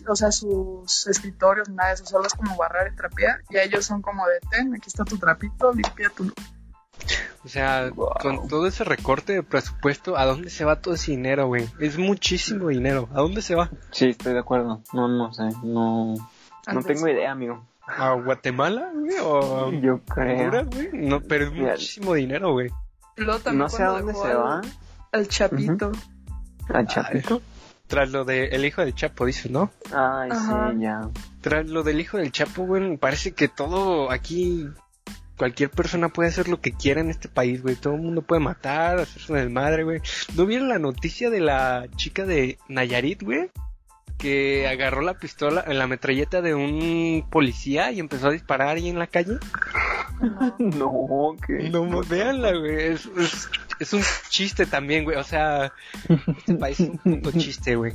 o 0.08 0.15
sea, 0.15 0.32
sus 0.32 1.08
escritorios, 1.08 1.69
nada 1.69 1.89
de 1.89 1.95
eso, 1.95 2.06
solo 2.06 2.28
es 2.28 2.34
como 2.34 2.56
barrar 2.56 2.91
y 2.91 2.95
trapear. 2.95 3.41
Y 3.49 3.58
a 3.58 3.63
ellos 3.63 3.86
son 3.86 4.02
como 4.02 4.25
de 4.28 4.39
ten, 4.52 4.73
aquí 4.75 4.88
está 4.88 5.06
tu 5.06 5.17
trapito, 5.17 5.73
limpia 5.73 6.10
tu. 6.15 6.32
O 7.43 7.47
sea, 7.47 7.89
Wow. 7.95 8.10
con 8.21 8.47
todo 8.47 8.67
ese 8.67 8.84
recorte 8.84 9.34
de 9.34 9.43
presupuesto, 9.43 10.17
¿a 10.17 10.25
dónde 10.25 10.49
se 10.49 10.65
va 10.65 10.82
todo 10.82 10.93
ese 10.93 11.12
dinero, 11.12 11.47
güey? 11.47 11.67
Es 11.80 11.97
muchísimo 11.97 12.67
dinero. 12.67 13.10
¿A 13.12 13.21
dónde 13.21 13.41
se 13.41 13.56
va? 13.56 13.71
Sí, 13.91 14.10
estoy 14.10 14.34
de 14.34 14.39
acuerdo. 14.39 14.82
No, 14.93 15.08
no 15.08 15.34
sé, 15.34 15.43
no... 15.63 16.15
No 16.71 16.84
tengo 16.84 17.08
idea, 17.08 17.32
amigo. 17.32 17.65
¿A 17.88 18.12
Guatemala, 18.13 18.91
güey? 18.93 19.15
¿O 19.23 19.67
a 19.67 19.71
Yo 19.80 20.02
creo. 20.04 20.38
Honduras, 20.38 20.67
güey? 20.67 20.89
No, 20.93 21.21
pero 21.21 21.45
es 21.45 21.54
muchísimo 21.54 22.13
dinero, 22.13 22.52
güey. 22.52 22.69
Y 23.19 23.23
luego 23.23 23.39
también 23.39 23.60
No 23.60 23.69
sé 23.69 23.84
a 23.84 23.88
dónde 23.88 24.13
se 24.13 24.27
al- 24.27 24.38
va. 24.38 24.62
Al 25.12 25.27
Chapito. 25.27 25.91
¿A 26.73 26.86
Chapito? 26.86 27.41
Tras 27.88 28.12
lo 28.12 28.23
de 28.23 28.45
el 28.49 28.63
hijo 28.65 28.82
del 28.82 28.93
Chapo, 28.93 29.25
dices, 29.25 29.49
¿no? 29.51 29.71
Ay, 29.91 30.29
Ajá. 30.32 30.71
sí, 30.71 30.79
ya. 30.82 31.10
Tras 31.41 31.67
lo 31.67 31.82
del 31.84 31.99
hijo 31.99 32.17
del 32.17 32.32
Chapo, 32.32 32.65
güey, 32.65 32.97
parece 32.97 33.32
que 33.34 33.47
todo 33.47 34.12
aquí, 34.12 34.69
cualquier 35.38 35.71
persona 35.71 36.10
puede 36.10 36.29
hacer 36.29 36.47
lo 36.49 36.62
que 36.62 36.73
quiera 36.73 37.01
en 37.01 37.10
este 37.10 37.27
país, 37.29 37.63
güey. 37.63 37.75
Todo 37.75 37.95
el 37.95 38.01
mundo 38.01 38.21
puede 38.21 38.41
matar, 38.41 38.99
hacerse 38.99 39.32
una 39.32 39.41
desmadre, 39.41 39.84
güey. 39.84 40.01
¿No 40.36 40.45
vieron 40.45 40.69
la 40.69 40.77
noticia 40.77 41.32
de 41.32 41.39
la 41.39 41.88
chica 41.95 42.25
de 42.25 42.60
Nayarit, 42.67 43.23
güey? 43.23 43.49
Que 44.19 44.67
agarró 44.67 45.01
la 45.01 45.15
pistola, 45.15 45.65
la 45.65 45.88
metralleta 45.88 46.43
de 46.43 46.53
un 46.53 47.25
policía 47.32 47.91
y 47.91 47.99
empezó 47.99 48.27
a 48.27 48.32
disparar 48.32 48.75
ahí 48.75 48.89
en 48.89 48.99
la 48.99 49.08
calle. 49.08 49.38
No. 50.60 51.38
Que... 51.47 51.69
No, 51.69 52.01
véanla, 52.03 52.51
güey. 52.51 52.88
Es, 52.88 53.05
es, 53.17 53.49
es 53.79 53.93
un 53.93 54.01
chiste 54.27 54.65
también, 54.65 55.05
güey. 55.05 55.15
O 55.15 55.23
sea, 55.23 55.71
este 56.38 56.55
país 56.55 56.79
es 56.82 56.89
un 56.89 56.97
puto 56.97 57.32
chiste, 57.32 57.77
güey. 57.77 57.93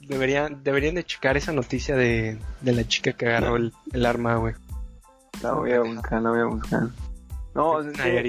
Deberían, 0.00 0.62
deberían 0.64 0.94
de 0.94 1.04
checar 1.04 1.36
esa 1.36 1.52
noticia 1.52 1.94
de, 1.94 2.38
de 2.62 2.72
la 2.72 2.88
chica 2.88 3.12
que 3.12 3.26
agarró 3.26 3.56
el, 3.56 3.74
el 3.92 4.06
arma, 4.06 4.36
güey. 4.36 4.54
La 5.42 5.52
voy 5.52 5.72
a 5.72 5.80
buscar, 5.80 6.22
la 6.22 6.30
voy 6.30 6.40
a 6.40 6.44
buscar. 6.44 6.88
No, 7.54 7.70
o 7.72 7.82
sea, 7.82 8.22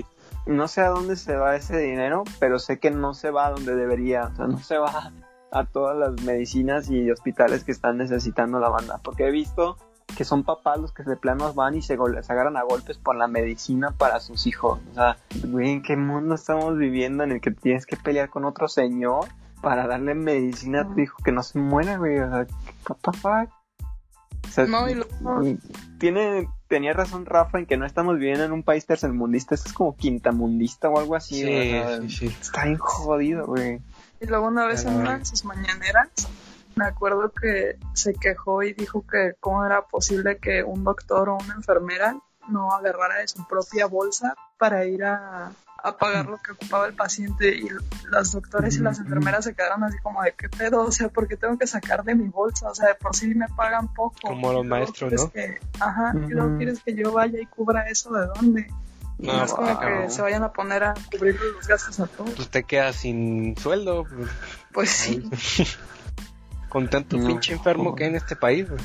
no 0.45 0.67
sé 0.67 0.81
a 0.81 0.89
dónde 0.89 1.15
se 1.15 1.35
va 1.35 1.55
ese 1.55 1.77
dinero, 1.77 2.23
pero 2.39 2.59
sé 2.59 2.79
que 2.79 2.91
no 2.91 3.13
se 3.13 3.31
va 3.31 3.47
a 3.47 3.51
donde 3.51 3.75
debería. 3.75 4.25
O 4.25 4.35
sea, 4.35 4.47
no 4.47 4.59
se 4.59 4.77
va 4.77 5.11
a 5.51 5.65
todas 5.65 5.97
las 5.97 6.21
medicinas 6.23 6.89
y 6.89 7.09
hospitales 7.09 7.63
que 7.63 7.71
están 7.71 7.97
necesitando 7.97 8.59
la 8.59 8.69
banda. 8.69 8.99
Porque 9.03 9.27
he 9.27 9.31
visto 9.31 9.77
que 10.15 10.23
son 10.23 10.43
papás 10.43 10.79
los 10.79 10.91
que 10.91 11.03
de 11.03 11.15
planos 11.15 11.53
van 11.53 11.75
y 11.75 11.81
se, 11.81 11.93
agarran 11.93 12.57
a 12.57 12.63
golpes 12.63 12.97
por 12.97 13.15
la 13.15 13.27
medicina 13.27 13.93
para 13.97 14.19
sus 14.19 14.47
hijos. 14.47 14.79
O 14.91 14.93
sea, 14.93 15.17
güey, 15.47 15.71
¿en 15.71 15.81
qué 15.81 15.95
mundo 15.95 16.35
estamos 16.35 16.77
viviendo 16.77 17.23
en 17.23 17.33
el 17.33 17.41
que 17.41 17.51
tienes 17.51 17.85
que 17.85 17.97
pelear 17.97 18.29
con 18.29 18.45
otro 18.45 18.67
señor 18.67 19.25
para 19.61 19.87
darle 19.87 20.15
medicina 20.15 20.81
a 20.81 20.87
tu 20.87 20.99
hijo 20.99 21.17
que 21.23 21.31
no 21.31 21.43
se 21.43 21.59
muera, 21.59 21.97
güey? 21.97 22.19
O 22.19 22.29
sea, 22.29 22.47
what 22.89 22.97
the 23.01 23.17
fuck? 23.17 23.49
O 24.47 24.49
sea, 24.49 24.65
No, 24.65 24.89
y 24.89 24.95
luego, 24.95 25.59
tiene, 25.99 26.47
tenía 26.67 26.93
razón 26.93 27.25
Rafa 27.25 27.59
en 27.59 27.65
que 27.65 27.77
no 27.77 27.85
estamos 27.85 28.17
viviendo 28.17 28.45
en 28.45 28.53
un 28.53 28.63
país 28.63 28.85
tercermundista, 28.85 29.55
esto 29.55 29.67
es 29.67 29.73
como 29.73 29.95
quintamundista 29.95 30.89
o 30.89 30.99
algo 30.99 31.15
así. 31.15 31.35
Sí, 31.35 31.43
o 31.43 31.47
sea, 31.47 32.01
sí, 32.01 32.09
sí. 32.09 32.25
Está 32.27 32.65
bien 32.65 32.77
jodido, 32.77 33.45
güey. 33.45 33.81
Y 34.19 34.25
luego 34.25 34.47
una 34.47 34.65
vez 34.65 34.85
en 34.85 34.95
una 34.95 35.17
de 35.19 35.25
sus 35.25 35.45
mañaneras 35.45 36.09
me 36.75 36.85
acuerdo 36.85 37.31
que 37.31 37.77
se 37.93 38.13
quejó 38.13 38.61
y 38.63 38.73
dijo 38.73 39.03
que 39.09 39.33
cómo 39.39 39.65
era 39.65 39.81
posible 39.87 40.37
que 40.37 40.63
un 40.63 40.83
doctor 40.83 41.29
o 41.29 41.35
una 41.37 41.55
enfermera 41.55 42.15
no 42.49 42.71
agarrara 42.71 43.15
de 43.17 43.27
su 43.27 43.45
propia 43.47 43.87
bolsa 43.87 44.35
para 44.59 44.85
ir 44.85 45.03
a, 45.03 45.51
a 45.83 45.97
pagar 45.97 46.27
lo 46.27 46.37
que 46.37 46.51
ocupaba 46.51 46.85
el 46.87 46.93
paciente 46.93 47.49
y 47.55 47.67
los 48.05 48.31
doctores 48.31 48.77
y 48.77 48.81
las 48.81 48.99
enfermeras 48.99 49.43
se 49.45 49.53
quedaron 49.55 49.83
así 49.83 49.97
como 50.03 50.21
de 50.23 50.33
qué 50.33 50.49
pedo, 50.49 50.81
o 50.85 50.91
sea, 50.91 51.09
¿por 51.09 51.27
qué 51.27 51.35
tengo 51.35 51.57
que 51.57 51.67
sacar 51.67 52.03
de 52.03 52.15
mi 52.15 52.29
bolsa? 52.29 52.69
O 52.69 52.75
sea, 52.75 52.89
de 52.89 52.95
por 52.95 53.15
sí 53.15 53.33
me 53.35 53.47
pagan 53.49 53.91
poco. 53.93 54.15
Como 54.21 54.53
los 54.53 54.65
maestros, 54.65 55.11
¿no? 55.13 55.31
que- 55.31 55.59
ajá, 55.79 56.13
y 56.15 56.31
luego 56.31 56.57
quieres 56.57 56.81
que 56.83 56.93
yo 56.95 57.11
vaya 57.11 57.39
y 57.41 57.45
cubra 57.47 57.89
eso 57.89 58.13
de 58.13 58.27
dónde. 58.27 58.71
No, 59.19 59.33
No, 59.33 59.43
es 59.45 59.53
como 59.53 59.67
wow. 59.73 59.79
que 59.79 60.09
se 60.09 60.21
vayan 60.21 60.43
a 60.43 60.53
poner 60.53 60.83
a 60.83 60.93
cubrir 61.11 61.39
los 61.55 61.67
gastos 61.67 61.99
a 61.99 62.07
todos. 62.07 62.31
Pues 62.31 62.49
te 62.49 62.63
quedas 62.63 62.95
sin 62.97 63.57
sueldo. 63.57 64.05
pues, 64.05 64.29
Pues 64.73 64.89
sí. 64.91 65.29
con 66.69 66.89
tanto 66.89 67.17
No. 67.17 67.27
pinche 67.27 67.53
enfermo 67.53 67.95
que 67.95 68.03
hay 68.03 68.09
en 68.11 68.15
este 68.17 68.35
país, 68.35 68.69
güey. 68.69 68.81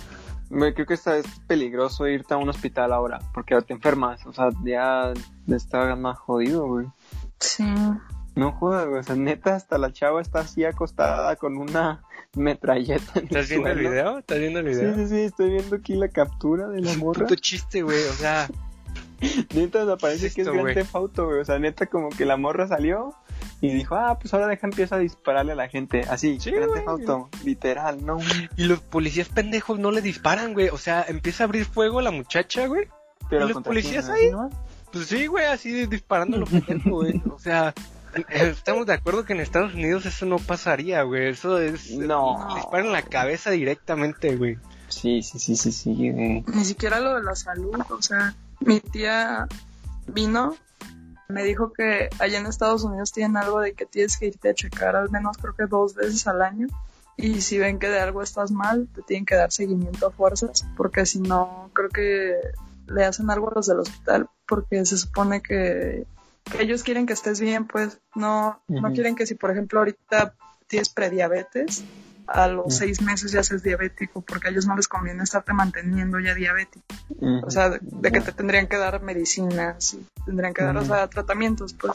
Me 0.50 0.74
creo 0.74 0.86
que 0.86 0.94
está, 0.94 1.16
es 1.16 1.26
peligroso 1.46 2.06
irte 2.06 2.34
a 2.34 2.36
un 2.36 2.48
hospital 2.50 2.92
ahora, 2.92 3.18
porque 3.32 3.58
te 3.62 3.72
enfermas, 3.72 4.24
o 4.26 4.32
sea, 4.34 4.50
ya 4.64 5.12
está 5.48 5.96
más 5.96 6.18
jodido, 6.18 6.66
güey. 6.66 6.86
Sí. 7.40 7.64
No 8.34 8.52
jodas, 8.52 8.86
güey, 8.86 9.00
o 9.00 9.02
sea, 9.02 9.16
neta, 9.16 9.54
hasta 9.56 9.78
la 9.78 9.92
chava 9.92 10.20
está 10.20 10.40
así 10.40 10.64
acostada 10.64 11.36
con 11.36 11.56
una 11.56 12.02
metralleta 12.36 13.12
en 13.18 13.24
¿Estás 13.24 13.48
viendo 13.48 13.68
el 13.70 13.78
video? 13.78 14.18
¿Estás 14.18 14.38
viendo 14.38 14.58
el 14.60 14.74
Sí, 14.74 14.80
video? 14.80 14.94
sí, 14.94 15.08
sí, 15.08 15.20
estoy 15.22 15.50
viendo 15.50 15.76
aquí 15.76 15.94
la 15.94 16.08
captura 16.08 16.68
de 16.68 16.80
la 16.82 16.90
Es 16.90 16.96
un 16.96 17.02
morra. 17.02 17.20
puto 17.26 17.34
chiste, 17.34 17.82
güey. 17.82 17.98
O 18.08 18.12
sea, 18.12 18.48
Neta, 19.54 19.84
me 19.84 19.96
parece 19.96 20.26
es 20.26 20.34
que 20.34 20.42
es 20.42 20.46
Grand 20.48 20.60
güey? 20.62 20.74
Theft 20.74 20.94
Auto, 20.94 21.26
güey. 21.26 21.40
O 21.40 21.44
sea, 21.44 21.58
neta, 21.58 21.86
como 21.86 22.10
que 22.10 22.24
la 22.24 22.36
morra 22.36 22.66
salió 22.68 23.14
y 23.60 23.72
dijo, 23.72 23.94
ah, 23.94 24.18
pues 24.18 24.34
ahora 24.34 24.48
deja, 24.48 24.66
empieza 24.66 24.96
a 24.96 24.98
dispararle 24.98 25.52
a 25.52 25.56
la 25.56 25.68
gente. 25.68 26.02
Así, 26.08 26.38
Sí, 26.40 26.50
Grand. 26.50 26.74
Theft 26.74 26.88
Auto, 26.88 27.28
literal, 27.44 28.04
no. 28.04 28.16
güey. 28.16 28.48
y 28.56 28.64
los 28.64 28.80
policías 28.80 29.28
pendejos 29.28 29.78
no 29.78 29.90
le 29.90 30.00
disparan, 30.02 30.52
güey. 30.52 30.68
O 30.68 30.78
sea, 30.78 31.04
empieza 31.08 31.44
a 31.44 31.46
abrir 31.46 31.64
fuego 31.64 32.00
la 32.00 32.10
muchacha, 32.10 32.66
güey. 32.66 32.88
Pero 33.30 33.48
¿Y 33.48 33.52
los 33.52 33.62
policías 33.62 34.06
quién, 34.06 34.16
ahí? 34.16 34.30
¿no? 34.30 34.50
Pues 34.92 35.06
sí, 35.06 35.26
güey, 35.26 35.46
así 35.46 35.86
disparando 35.86 36.36
lo 36.38 36.46
pendejo, 36.46 36.90
güey. 36.90 37.22
O 37.30 37.38
sea, 37.38 37.72
eh, 38.14 38.48
estamos 38.50 38.86
de 38.86 38.92
acuerdo 38.92 39.24
que 39.24 39.32
en 39.32 39.40
Estados 39.40 39.72
Unidos 39.74 40.04
eso 40.04 40.26
no 40.26 40.38
pasaría, 40.38 41.02
güey. 41.02 41.28
Eso 41.28 41.58
es. 41.58 41.92
No. 41.92 42.46
Disparan 42.56 42.86
en 42.86 42.92
la 42.92 43.02
cabeza 43.02 43.50
directamente, 43.50 44.36
güey. 44.36 44.58
Sí, 44.88 45.22
sí, 45.22 45.38
sí, 45.38 45.56
sí, 45.56 45.72
sí, 45.72 45.94
güey. 46.10 46.44
Ni 46.46 46.64
siquiera 46.66 47.00
lo 47.00 47.14
de 47.14 47.22
la 47.22 47.34
salud, 47.34 47.80
o 47.88 48.02
sea, 48.02 48.34
mi 48.64 48.80
tía 48.80 49.46
vino, 50.06 50.56
me 51.28 51.44
dijo 51.44 51.72
que 51.72 52.08
allá 52.18 52.38
en 52.38 52.46
Estados 52.46 52.84
Unidos 52.84 53.12
tienen 53.12 53.36
algo 53.36 53.60
de 53.60 53.72
que 53.72 53.86
tienes 53.86 54.16
que 54.16 54.26
irte 54.26 54.50
a 54.50 54.54
checar 54.54 54.96
al 54.96 55.10
menos 55.10 55.38
creo 55.38 55.54
que 55.54 55.66
dos 55.66 55.94
veces 55.94 56.26
al 56.26 56.42
año. 56.42 56.68
Y 57.16 57.42
si 57.42 57.58
ven 57.58 57.78
que 57.78 57.88
de 57.88 58.00
algo 58.00 58.22
estás 58.22 58.50
mal, 58.50 58.88
te 58.94 59.02
tienen 59.02 59.26
que 59.26 59.34
dar 59.34 59.52
seguimiento 59.52 60.06
a 60.06 60.10
fuerzas, 60.10 60.66
porque 60.76 61.04
si 61.04 61.20
no, 61.20 61.70
creo 61.74 61.90
que 61.90 62.34
le 62.86 63.04
hacen 63.04 63.30
algo 63.30 63.50
a 63.50 63.54
los 63.54 63.66
del 63.66 63.80
hospital, 63.80 64.28
porque 64.46 64.84
se 64.86 64.96
supone 64.96 65.42
que, 65.42 66.06
que 66.50 66.62
ellos 66.62 66.82
quieren 66.82 67.06
que 67.06 67.12
estés 67.12 67.38
bien, 67.38 67.66
pues 67.66 67.98
no, 68.14 68.60
no 68.68 68.92
quieren 68.92 69.14
que 69.14 69.26
si 69.26 69.34
por 69.34 69.50
ejemplo 69.50 69.80
ahorita 69.80 70.34
tienes 70.66 70.88
prediabetes, 70.88 71.84
a 72.32 72.48
los 72.48 72.74
seis 72.76 73.00
meses 73.02 73.32
ya 73.32 73.42
seas 73.42 73.62
diabético, 73.62 74.22
porque 74.22 74.48
a 74.48 74.50
ellos 74.50 74.66
no 74.66 74.74
les 74.76 74.88
conviene 74.88 75.22
estarte 75.22 75.52
manteniendo 75.52 76.18
ya 76.20 76.34
diabético. 76.34 76.84
O 77.44 77.50
sea, 77.50 77.70
de, 77.70 77.78
de 77.82 78.12
que 78.12 78.20
te 78.20 78.32
tendrían 78.32 78.66
que 78.66 78.76
dar 78.78 79.02
medicinas 79.02 79.94
y 79.94 80.06
tendrían 80.24 80.54
que 80.54 80.62
dar, 80.62 80.76
o 80.76 80.80
Ujú. 80.80 80.88
sea, 80.88 81.08
tratamientos, 81.08 81.74
pues. 81.74 81.92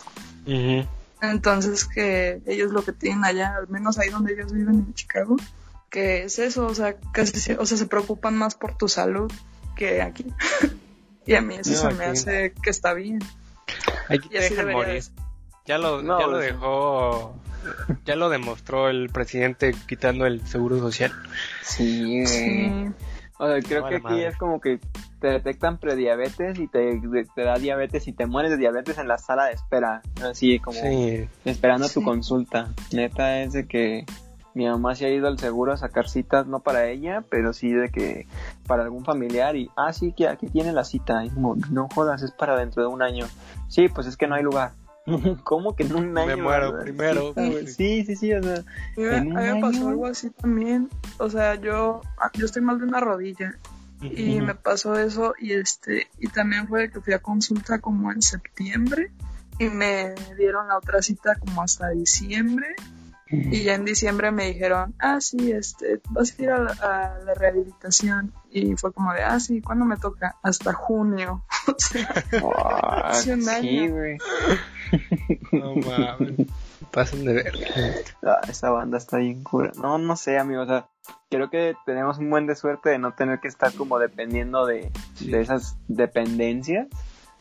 Entonces, 1.21 1.85
que 1.85 2.41
ellos 2.45 2.71
lo 2.71 2.83
que 2.83 2.91
tienen 2.93 3.25
allá, 3.25 3.55
al 3.57 3.67
menos 3.69 3.97
ahí 3.97 4.09
donde 4.09 4.33
ellos 4.33 4.53
viven 4.53 4.75
en 4.75 4.93
Chicago, 4.93 5.35
que 5.89 6.23
es 6.25 6.37
eso, 6.37 6.67
o 6.67 6.75
sea, 6.75 6.95
casi 7.11 7.39
se, 7.39 7.57
o 7.57 7.65
sea, 7.65 7.77
se 7.77 7.87
preocupan 7.87 8.37
más 8.37 8.55
por 8.55 8.77
tu 8.77 8.87
salud 8.87 9.31
que 9.75 10.01
aquí. 10.01 10.25
y 11.25 11.33
a 11.35 11.41
mí 11.41 11.55
eso 11.55 11.71
No, 11.71 11.89
se 11.91 11.97
me 11.97 12.05
hace 12.05 12.53
que 12.61 12.69
está 12.69 12.93
bien. 12.93 13.19
Aquí 14.09 14.29
te 14.29 14.39
dejan 14.39 14.71
morir. 14.71 15.03
Ya 15.65 15.77
lo, 15.77 16.01
No, 16.01 16.19
ya 16.19 16.27
lo 16.27 16.39
sí. 16.39 16.45
dejó. 16.45 17.35
Ya 18.05 18.15
lo 18.15 18.29
demostró 18.29 18.89
el 18.89 19.09
presidente 19.09 19.73
quitando 19.87 20.25
el 20.25 20.45
seguro 20.47 20.79
social. 20.79 21.11
Sí. 21.61 22.25
Sí. 22.25 22.71
O 23.39 23.47
sea, 23.47 23.61
creo 23.61 23.87
que 23.87 23.95
aquí 23.95 24.03
madre. 24.03 24.27
es 24.27 24.37
como 24.37 24.59
que 24.59 24.79
te 25.19 25.27
detectan 25.27 25.77
prediabetes 25.77 26.57
y 26.57 26.67
te, 26.67 26.99
te 27.35 27.41
da 27.43 27.55
diabetes 27.59 28.07
y 28.07 28.13
te 28.13 28.25
mueres 28.25 28.49
de 28.51 28.57
diabetes 28.57 28.97
en 28.97 29.07
la 29.07 29.17
sala 29.19 29.45
de 29.45 29.53
espera. 29.53 30.01
Así 30.23 30.59
como 30.59 30.79
Sí. 30.79 31.27
esperando 31.45 31.87
tu 31.89 32.01
consulta. 32.01 32.69
Neta 32.91 33.41
es 33.41 33.53
de 33.53 33.67
que 33.67 34.05
mi 34.55 34.65
mamá 34.67 34.95
se 34.95 35.05
ha 35.05 35.09
ido 35.09 35.27
al 35.27 35.37
seguro 35.37 35.73
a 35.73 35.77
sacar 35.77 36.09
citas, 36.09 36.47
no 36.47 36.61
para 36.61 36.87
ella, 36.87 37.23
pero 37.29 37.53
sí 37.53 37.71
de 37.71 37.89
que 37.89 38.25
para 38.65 38.81
algún 38.81 39.05
familiar 39.05 39.55
y, 39.55 39.69
ah, 39.75 39.93
sí, 39.93 40.13
que 40.17 40.27
aquí 40.27 40.47
tiene 40.47 40.73
la 40.73 40.83
cita. 40.83 41.23
Y 41.23 41.29
como, 41.29 41.55
no 41.69 41.87
jodas, 41.93 42.23
es 42.23 42.31
para 42.31 42.57
dentro 42.57 42.81
de 42.81 42.87
un 42.89 43.03
año. 43.03 43.27
Sí, 43.67 43.87
pues 43.87 44.07
es 44.07 44.17
que 44.17 44.25
no 44.25 44.33
hay 44.33 44.41
lugar. 44.41 44.71
¿Cómo 45.43 45.75
que 45.75 45.83
en 45.83 45.95
un 45.95 46.17
año? 46.17 46.43
muero 46.43 46.71
¿verdad? 46.73 46.83
primero. 46.83 47.33
Sí, 47.65 48.05
sí, 48.05 48.15
sí, 48.15 48.33
o 48.33 48.43
sea, 48.43 48.57
A 48.57 48.63
mí 48.97 49.03
me- 49.03 49.17
¿En 49.17 49.27
un 49.31 49.37
a 49.37 49.41
mí 49.41 49.47
me 49.55 49.61
pasó 49.61 49.87
algo 49.89 50.05
así 50.07 50.29
también. 50.29 50.89
O 51.17 51.29
sea, 51.29 51.55
yo, 51.55 52.01
ah, 52.19 52.29
yo 52.33 52.45
estoy 52.45 52.61
mal 52.61 52.77
de 52.79 52.85
una 52.85 52.99
rodilla 52.99 53.55
y 54.01 54.41
me 54.41 54.53
pasó 54.53 54.95
eso 54.99 55.33
y 55.39 55.53
este 55.53 56.07
y 56.19 56.27
también 56.27 56.67
fue 56.67 56.91
que 56.91 57.01
fui 57.01 57.13
a 57.13 57.19
consulta 57.19 57.79
como 57.79 58.11
en 58.11 58.21
septiembre 58.21 59.09
y 59.57 59.69
me 59.69 60.13
dieron 60.37 60.67
la 60.67 60.77
otra 60.77 61.01
cita 61.01 61.33
como 61.35 61.63
hasta 61.63 61.89
diciembre 61.89 62.75
y 63.29 63.63
ya 63.63 63.73
en 63.73 63.85
diciembre 63.85 64.29
me 64.31 64.45
dijeron 64.53 64.93
ah 64.99 65.19
sí 65.19 65.51
este 65.51 65.99
vas 66.11 66.37
a 66.37 66.41
ir 66.43 66.49
a 66.51 66.59
la, 66.59 66.71
a 66.73 67.19
la 67.25 67.33
rehabilitación 67.33 68.31
y 68.51 68.75
fue 68.75 68.93
como 68.93 69.11
de 69.13 69.23
ah 69.23 69.39
sí 69.39 69.61
¿cuándo 69.61 69.83
me 69.83 69.97
toca? 69.97 70.35
hasta 70.43 70.73
junio 70.73 71.43
o 71.67 71.75
sea 71.79 72.23
ah, 72.55 73.01
Hace 73.09 73.33
un 73.33 73.41
sí, 73.41 73.49
año. 73.49 73.95
güey. 73.95 74.17
No 75.51 75.75
mames. 75.75 76.47
Pasan 76.91 77.25
de 77.25 77.33
verga. 77.33 77.67
Ah, 78.23 78.41
esa 78.49 78.69
banda 78.69 78.97
está 78.97 79.17
bien 79.17 79.43
cura. 79.43 79.71
No, 79.81 79.97
no 79.97 80.15
sé, 80.15 80.37
amigo. 80.37 80.61
O 80.61 80.65
sea, 80.65 80.87
creo 81.29 81.49
que 81.49 81.75
tenemos 81.85 82.17
un 82.17 82.29
buen 82.29 82.47
de 82.47 82.55
suerte 82.55 82.89
de 82.89 82.99
no 82.99 83.13
tener 83.13 83.39
que 83.39 83.47
estar 83.47 83.73
como 83.73 83.99
dependiendo 83.99 84.65
de, 84.65 84.91
Sí. 85.15 85.31
de 85.31 85.41
esas 85.41 85.77
dependencias. 85.87 86.87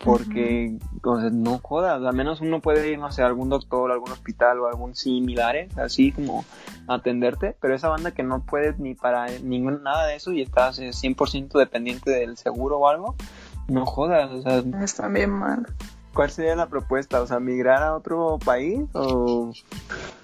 Porque, 0.04 0.76
o 1.02 1.20
sea, 1.20 1.30
no 1.30 1.58
jodas. 1.62 2.02
Al 2.02 2.14
menos 2.14 2.42
uno 2.42 2.60
puede 2.60 2.90
ir, 2.90 2.98
no 2.98 3.10
sé, 3.10 3.22
a 3.22 3.26
algún 3.26 3.48
doctor, 3.48 3.90
a 3.90 3.94
algún 3.94 4.12
hospital 4.12 4.60
o 4.60 4.66
algún 4.68 4.94
similares, 4.94 5.76
así 5.78 6.12
como 6.12 6.44
a 6.86 6.96
atenderte. 6.96 7.56
Pero 7.60 7.74
esa 7.74 7.88
banda 7.88 8.10
que 8.10 8.22
no 8.22 8.44
puedes 8.44 8.78
ni 8.78 8.94
para 8.94 9.26
ningún 9.38 9.82
nada 9.82 10.06
de 10.06 10.16
eso 10.16 10.32
y 10.32 10.42
estás 10.42 10.78
eh, 10.80 10.90
100% 10.90 11.58
dependiente 11.58 12.10
del 12.10 12.36
seguro 12.36 12.78
o 12.78 12.88
algo, 12.88 13.16
no 13.68 13.86
jodas. 13.86 14.30
O 14.32 14.42
sea, 14.42 14.62
está 14.84 15.08
bien 15.08 15.30
mal 15.30 15.66
¿cuál 16.16 16.30
sería 16.30 16.56
la 16.56 16.66
propuesta? 16.68 17.20
O 17.20 17.26
sea, 17.26 17.38
migrar 17.38 17.82
a 17.82 17.94
otro 17.94 18.38
país 18.44 18.80
o 18.94 19.52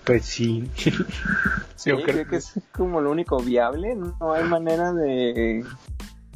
Pues 0.04 0.24
sí. 0.24 0.68
Sí, 1.76 1.90
Yo 1.90 1.96
creo, 1.96 2.06
creo 2.06 2.24
que 2.24 2.30
que- 2.30 2.36
es 2.36 2.52
como 2.72 3.00
lo 3.00 3.10
único 3.10 3.38
viable, 3.40 3.96
no 3.96 4.32
hay 4.32 4.44
manera 4.44 4.92
de 4.92 5.64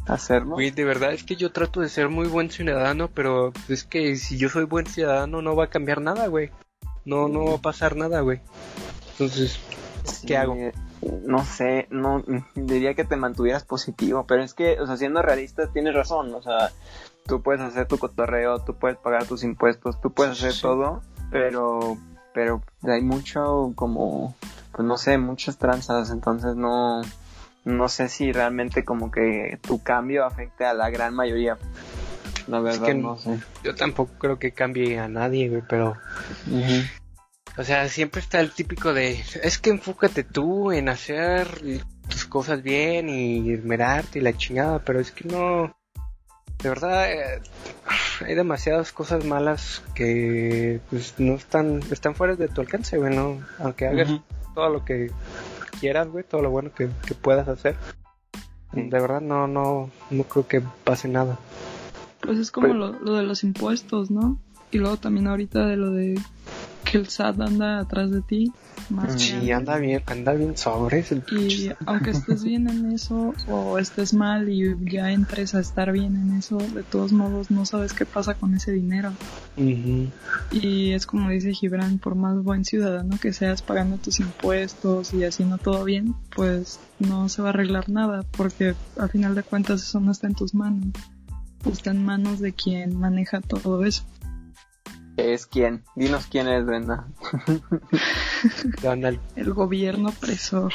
hacerlo. 0.06 0.54
Güey, 0.54 0.72
de 0.72 0.84
verdad 0.84 1.12
es 1.12 1.22
que 1.22 1.36
yo 1.36 1.52
trato 1.52 1.80
de 1.80 1.88
ser 1.88 2.08
muy 2.08 2.26
buen 2.26 2.50
ciudadano, 2.50 3.08
pero 3.14 3.52
es 3.68 3.84
que 3.84 4.16
si 4.16 4.38
yo 4.38 4.48
soy 4.48 4.64
buen 4.64 4.86
ciudadano 4.86 5.42
no 5.42 5.54
va 5.54 5.64
a 5.64 5.70
cambiar 5.70 6.00
nada, 6.00 6.26
güey. 6.26 6.50
No, 7.04 7.28
no 7.28 7.44
va 7.44 7.54
a 7.54 7.62
pasar 7.62 7.94
nada, 7.94 8.20
güey. 8.22 8.40
Entonces, 9.12 9.60
Sí, 10.02 10.26
¿qué 10.26 10.36
hago? 10.36 10.56
No 11.24 11.44
sé, 11.44 11.86
no 11.90 12.24
diría 12.54 12.94
que 12.94 13.04
te 13.04 13.14
mantuvieras 13.16 13.64
positivo, 13.64 14.24
pero 14.26 14.42
es 14.42 14.54
que, 14.54 14.80
o 14.80 14.86
sea, 14.86 14.96
siendo 14.96 15.22
realistas 15.22 15.72
tienes 15.72 15.94
razón, 15.94 16.34
o 16.34 16.42
sea, 16.42 16.72
tú 17.26 17.42
puedes 17.42 17.60
hacer 17.60 17.86
tu 17.86 17.98
cotorreo, 17.98 18.60
tú 18.60 18.74
puedes 18.74 18.96
pagar 18.98 19.26
tus 19.26 19.42
impuestos, 19.44 20.00
tú 20.00 20.12
puedes 20.12 20.38
hacer 20.38 20.52
Sí. 20.52 20.62
todo, 20.62 21.02
pero 21.30 21.98
pero 22.32 22.62
hay 22.82 23.02
mucho 23.02 23.72
como 23.74 24.34
pues 24.72 24.86
no 24.86 24.98
sé, 24.98 25.16
muchas 25.18 25.56
tranzas, 25.58 26.10
entonces 26.10 26.54
no 26.54 27.02
no 27.64 27.88
sé 27.88 28.08
si 28.08 28.30
realmente 28.32 28.84
como 28.84 29.10
que 29.10 29.58
tu 29.60 29.82
cambio 29.82 30.24
afecte 30.24 30.64
a 30.64 30.74
la 30.74 30.88
gran 30.90 31.14
mayoría. 31.14 31.58
La 32.46 32.60
verdad 32.60 32.86
que 32.86 32.94
no 32.94 33.16
sé. 33.16 33.40
yo 33.64 33.74
tampoco 33.74 34.12
creo 34.18 34.38
que 34.38 34.52
cambie 34.52 35.00
a 35.00 35.08
nadie, 35.08 35.48
güey, 35.48 35.62
pero... 35.68 35.96
O 37.58 37.64
sea, 37.64 37.88
siempre 37.88 38.20
está 38.20 38.38
el 38.40 38.52
típico 38.52 38.92
de... 38.92 39.18
Es 39.42 39.58
que 39.58 39.70
enfócate 39.70 40.22
tú 40.22 40.70
en 40.72 40.88
hacer 40.88 41.48
tus 42.08 42.24
cosas 42.26 42.62
bien 42.62 43.08
y 43.08 43.50
esmerarte 43.52 44.18
y 44.18 44.22
la 44.22 44.36
chingada, 44.36 44.78
pero 44.80 45.00
es 45.00 45.10
que 45.10 45.26
no... 45.26 45.74
De 46.62 46.68
verdad, 46.68 47.12
eh, 47.12 47.42
hay 48.24 48.34
demasiadas 48.34 48.92
cosas 48.92 49.24
malas 49.24 49.82
que 49.94 50.80
pues 50.90 51.14
no 51.18 51.34
están 51.34 51.80
están 51.90 52.14
fuera 52.14 52.34
de 52.34 52.48
tu 52.48 52.60
alcance, 52.60 52.96
güey, 52.96 53.14
¿no? 53.14 53.40
Aunque 53.58 53.86
hagas 53.86 54.10
Ujú. 54.10 54.22
todo 54.54 54.68
lo 54.70 54.84
que 54.84 55.10
quieras, 55.80 56.08
güey, 56.08 56.24
todo 56.24 56.42
lo 56.42 56.50
bueno 56.50 56.72
que, 56.74 56.88
que 57.06 57.14
puedas 57.14 57.46
hacer. 57.48 57.76
Sí. 58.74 58.82
De 58.82 59.00
verdad 59.00 59.20
no 59.20 59.46
no 59.46 59.90
no 60.10 60.24
creo 60.24 60.48
que 60.48 60.62
pase 60.84 61.08
nada. 61.08 61.38
Pues 62.20 62.38
es 62.38 62.50
como 62.50 62.68
lo, 62.68 62.92
lo 62.92 63.14
de 63.14 63.22
los 63.22 63.44
impuestos, 63.44 64.10
¿no? 64.10 64.38
Y 64.70 64.78
luego 64.78 64.96
también 64.96 65.28
ahorita 65.28 65.66
de 65.66 65.76
lo 65.76 65.90
de 65.90 66.18
el 66.96 67.08
SAT 67.08 67.40
anda 67.40 67.80
atrás 67.80 68.10
de 68.10 68.22
ti. 68.22 68.52
Más 68.90 69.20
Sí, 69.20 69.50
anda 69.50 69.78
bien, 69.78 70.02
anda 70.06 70.32
bien 70.32 70.56
sobres 70.56 71.10
el 71.12 71.24
Y 71.32 71.70
aunque 71.86 72.10
estés 72.10 72.44
bien 72.44 72.68
en 72.68 72.92
eso 72.92 73.34
o 73.48 73.78
estés 73.78 74.14
mal 74.14 74.48
y 74.48 74.76
ya 74.90 75.10
entres 75.10 75.54
a 75.54 75.60
estar 75.60 75.92
bien 75.92 76.16
en 76.16 76.36
eso, 76.36 76.58
de 76.58 76.82
todos 76.82 77.12
modos 77.12 77.50
no 77.50 77.66
sabes 77.66 77.92
qué 77.92 78.04
pasa 78.04 78.34
con 78.34 78.54
ese 78.54 78.72
dinero. 78.72 79.12
Y 79.56 80.92
es 80.92 81.06
como 81.06 81.30
dice 81.30 81.52
Gibran, 81.52 81.98
por 81.98 82.14
más 82.14 82.42
buen 82.42 82.64
ciudadano 82.64 83.18
que 83.20 83.32
seas 83.32 83.62
pagando 83.62 83.96
tus 83.96 84.20
impuestos 84.20 85.12
y 85.14 85.24
haciendo 85.24 85.58
todo 85.58 85.84
bien, 85.84 86.14
pues 86.34 86.78
no 86.98 87.28
se 87.28 87.42
va 87.42 87.48
a 87.48 87.50
arreglar 87.50 87.88
nada, 87.88 88.24
porque 88.36 88.74
al 88.98 89.08
final 89.08 89.34
de 89.34 89.42
cuentas 89.42 89.82
eso 89.82 90.00
no 90.00 90.12
está 90.12 90.26
en 90.26 90.34
tus 90.34 90.54
manos. 90.54 90.88
Está 91.70 91.90
en 91.90 92.04
manos 92.04 92.38
de 92.38 92.52
quien 92.52 92.96
maneja 92.96 93.40
todo 93.40 93.84
eso. 93.84 94.04
¿Es 95.16 95.46
quién? 95.46 95.82
Dinos 95.94 96.26
quién 96.30 96.46
es, 96.48 96.66
Brenda. 96.66 97.06
Donald. 98.82 99.18
El 99.36 99.52
gobierno 99.54 100.10
opresor. 100.10 100.72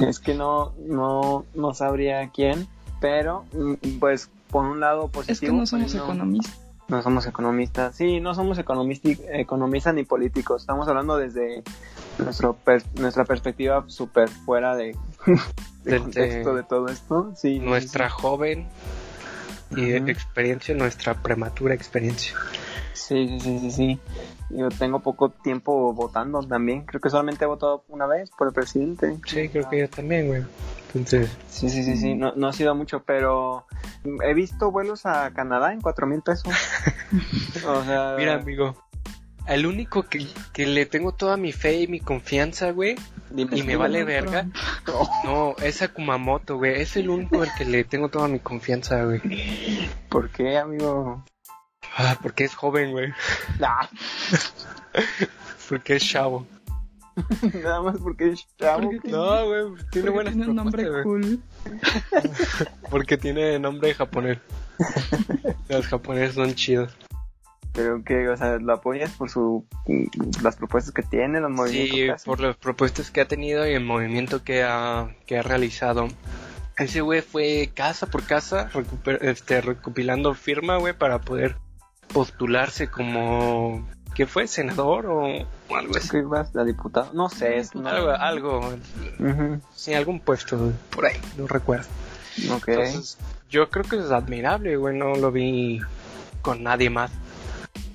Es 0.00 0.18
que 0.18 0.34
no, 0.34 0.72
no, 0.86 1.44
no 1.54 1.74
sabría 1.74 2.30
quién, 2.30 2.66
pero 3.00 3.44
mm, 3.52 3.98
pues 4.00 4.28
por 4.50 4.64
un 4.64 4.80
lado 4.80 5.08
positivo. 5.08 5.32
Es 5.32 5.40
que 5.40 5.52
no 5.52 5.66
somos 5.66 5.92
pues, 5.92 6.02
economistas. 6.02 6.60
No 6.88 7.02
somos 7.02 7.26
economistas. 7.26 7.94
Sí, 7.94 8.18
no 8.20 8.34
somos 8.34 8.58
economistas 8.58 9.94
ni 9.94 10.02
políticos. 10.04 10.62
Estamos 10.62 10.88
hablando 10.88 11.16
desde 11.16 11.62
nuestro 12.18 12.54
per- 12.54 12.82
nuestra 12.98 13.24
perspectiva 13.24 13.84
súper 13.86 14.28
fuera 14.28 14.74
de, 14.74 14.96
contexto 15.84 16.54
de 16.56 16.62
todo 16.64 16.88
esto. 16.88 17.32
Sí, 17.36 17.60
Nuestra 17.60 18.10
joven 18.10 18.66
y 19.76 19.92
experiencia, 19.92 20.74
nuestra 20.74 21.14
prematura 21.14 21.74
experiencia. 21.74 22.34
Sí, 22.92 23.26
sí, 23.28 23.40
sí, 23.40 23.58
sí, 23.58 23.70
sí. 23.70 24.00
Yo 24.50 24.68
tengo 24.68 25.00
poco 25.00 25.30
tiempo 25.30 25.92
votando 25.92 26.42
también. 26.42 26.84
Creo 26.84 27.00
que 27.00 27.10
solamente 27.10 27.44
he 27.44 27.48
votado 27.48 27.84
una 27.88 28.06
vez 28.06 28.30
por 28.30 28.48
el 28.48 28.52
presidente. 28.52 29.16
Sí, 29.26 29.48
creo 29.48 29.68
que 29.68 29.78
yo 29.78 29.88
también, 29.88 30.26
güey. 30.28 30.42
Entonces, 30.86 31.30
Sí, 31.48 31.68
sí, 31.68 31.84
sí, 31.84 31.96
sí. 31.96 32.14
No, 32.14 32.32
no 32.34 32.48
ha 32.48 32.52
sido 32.52 32.74
mucho, 32.74 33.04
pero 33.04 33.66
he 34.24 34.34
visto 34.34 34.70
vuelos 34.70 35.06
a 35.06 35.30
Canadá 35.32 35.72
en 35.72 35.80
cuatro 35.80 36.06
mil 36.06 36.22
pesos. 36.22 36.52
o 37.66 37.84
sea, 37.84 38.14
mira, 38.16 38.34
amigo. 38.34 38.74
El 39.46 39.66
único 39.66 40.04
que, 40.04 40.26
que 40.52 40.66
le 40.66 40.86
tengo 40.86 41.12
toda 41.12 41.36
mi 41.36 41.52
fe 41.52 41.80
y 41.82 41.86
mi 41.88 41.98
confianza, 42.00 42.70
güey, 42.70 42.96
dime 43.30 43.58
y 43.58 43.62
me 43.62 43.76
vale 43.76 44.00
¿no? 44.00 44.06
verga. 44.06 44.46
No, 45.24 45.54
es 45.62 45.82
a 45.82 45.88
Kumamoto, 45.88 46.56
güey. 46.56 46.80
Es 46.80 46.96
el 46.96 47.10
único 47.10 47.42
al 47.42 47.54
que 47.56 47.64
le 47.64 47.84
tengo 47.84 48.08
toda 48.08 48.28
mi 48.28 48.40
confianza, 48.40 49.04
güey. 49.04 49.20
¿Por 50.08 50.30
qué, 50.30 50.58
amigo? 50.58 51.24
Ah, 51.96 52.16
porque 52.22 52.44
es 52.44 52.54
joven, 52.54 52.92
güey. 52.92 53.12
Porque 55.68 55.96
es 55.96 56.04
chavo. 56.08 56.46
nada 57.62 57.82
más 57.82 57.96
porque 57.98 58.30
es 58.30 58.46
chavo. 58.58 58.82
Porque 58.84 59.00
tiene- 59.00 59.16
No, 59.16 59.46
güey, 59.46 59.84
tiene 59.90 60.10
buenas 60.10 60.34
tiene 60.34 60.48
un 60.48 60.56
nombre 60.56 60.88
güey. 60.88 61.02
cool. 61.02 61.40
Porque 62.90 63.16
tiene 63.16 63.58
nombre 63.58 63.94
japonés. 63.94 64.38
Los 65.68 65.86
japoneses 65.86 66.34
son 66.34 66.54
chidos. 66.54 66.92
Pero 67.72 68.02
que, 68.02 68.28
o 68.28 68.36
sea, 68.36 68.56
lo 68.58 68.72
apoyas 68.72 69.12
por 69.12 69.30
su 69.30 69.64
las 70.42 70.56
propuestas 70.56 70.92
que 70.92 71.02
tiene, 71.02 71.40
los 71.40 71.50
movimientos 71.52 71.96
Sí, 71.96 72.04
que 72.06 72.10
hace? 72.10 72.24
por 72.24 72.40
las 72.40 72.56
propuestas 72.56 73.10
que 73.12 73.20
ha 73.20 73.28
tenido 73.28 73.68
y 73.68 73.74
el 73.74 73.84
movimiento 73.84 74.42
que 74.42 74.64
ha, 74.64 75.14
que 75.26 75.38
ha 75.38 75.42
realizado. 75.42 76.08
Ese 76.76 77.00
güey 77.00 77.20
fue 77.20 77.70
casa 77.74 78.06
por 78.06 78.24
casa 78.24 78.70
recuper- 78.72 79.22
este, 79.22 79.60
recopilando 79.60 80.34
firma, 80.34 80.78
güey, 80.78 80.94
para 80.98 81.20
poder 81.20 81.56
postularse 82.12 82.88
como... 82.90 83.86
¿Qué 84.14 84.26
fue? 84.26 84.46
¿Senador 84.48 85.06
o 85.06 85.24
algo 85.74 85.96
así? 85.96 86.08
¿Qué 86.10 86.22
vas 86.22 86.54
a 86.56 86.64
diputado? 86.64 87.10
No 87.14 87.28
sé, 87.28 87.58
es 87.58 87.74
no- 87.74 87.88
Algo, 87.88 88.10
algo, 88.10 88.58
Ujú, 89.20 89.60
sí, 89.74 89.94
algún 89.94 90.18
puesto 90.20 90.72
por 90.90 91.06
ahí, 91.06 91.16
no 91.38 91.46
recuerdo. 91.46 91.86
Ok. 92.52 92.68
Entonces, 92.68 93.18
yo 93.48 93.70
creo 93.70 93.84
que 93.84 93.96
es 93.98 94.10
admirable, 94.10 94.76
güey, 94.76 94.98
no 94.98 95.14
lo 95.14 95.30
vi 95.30 95.80
con 96.42 96.62
nadie 96.64 96.90
más, 96.90 97.12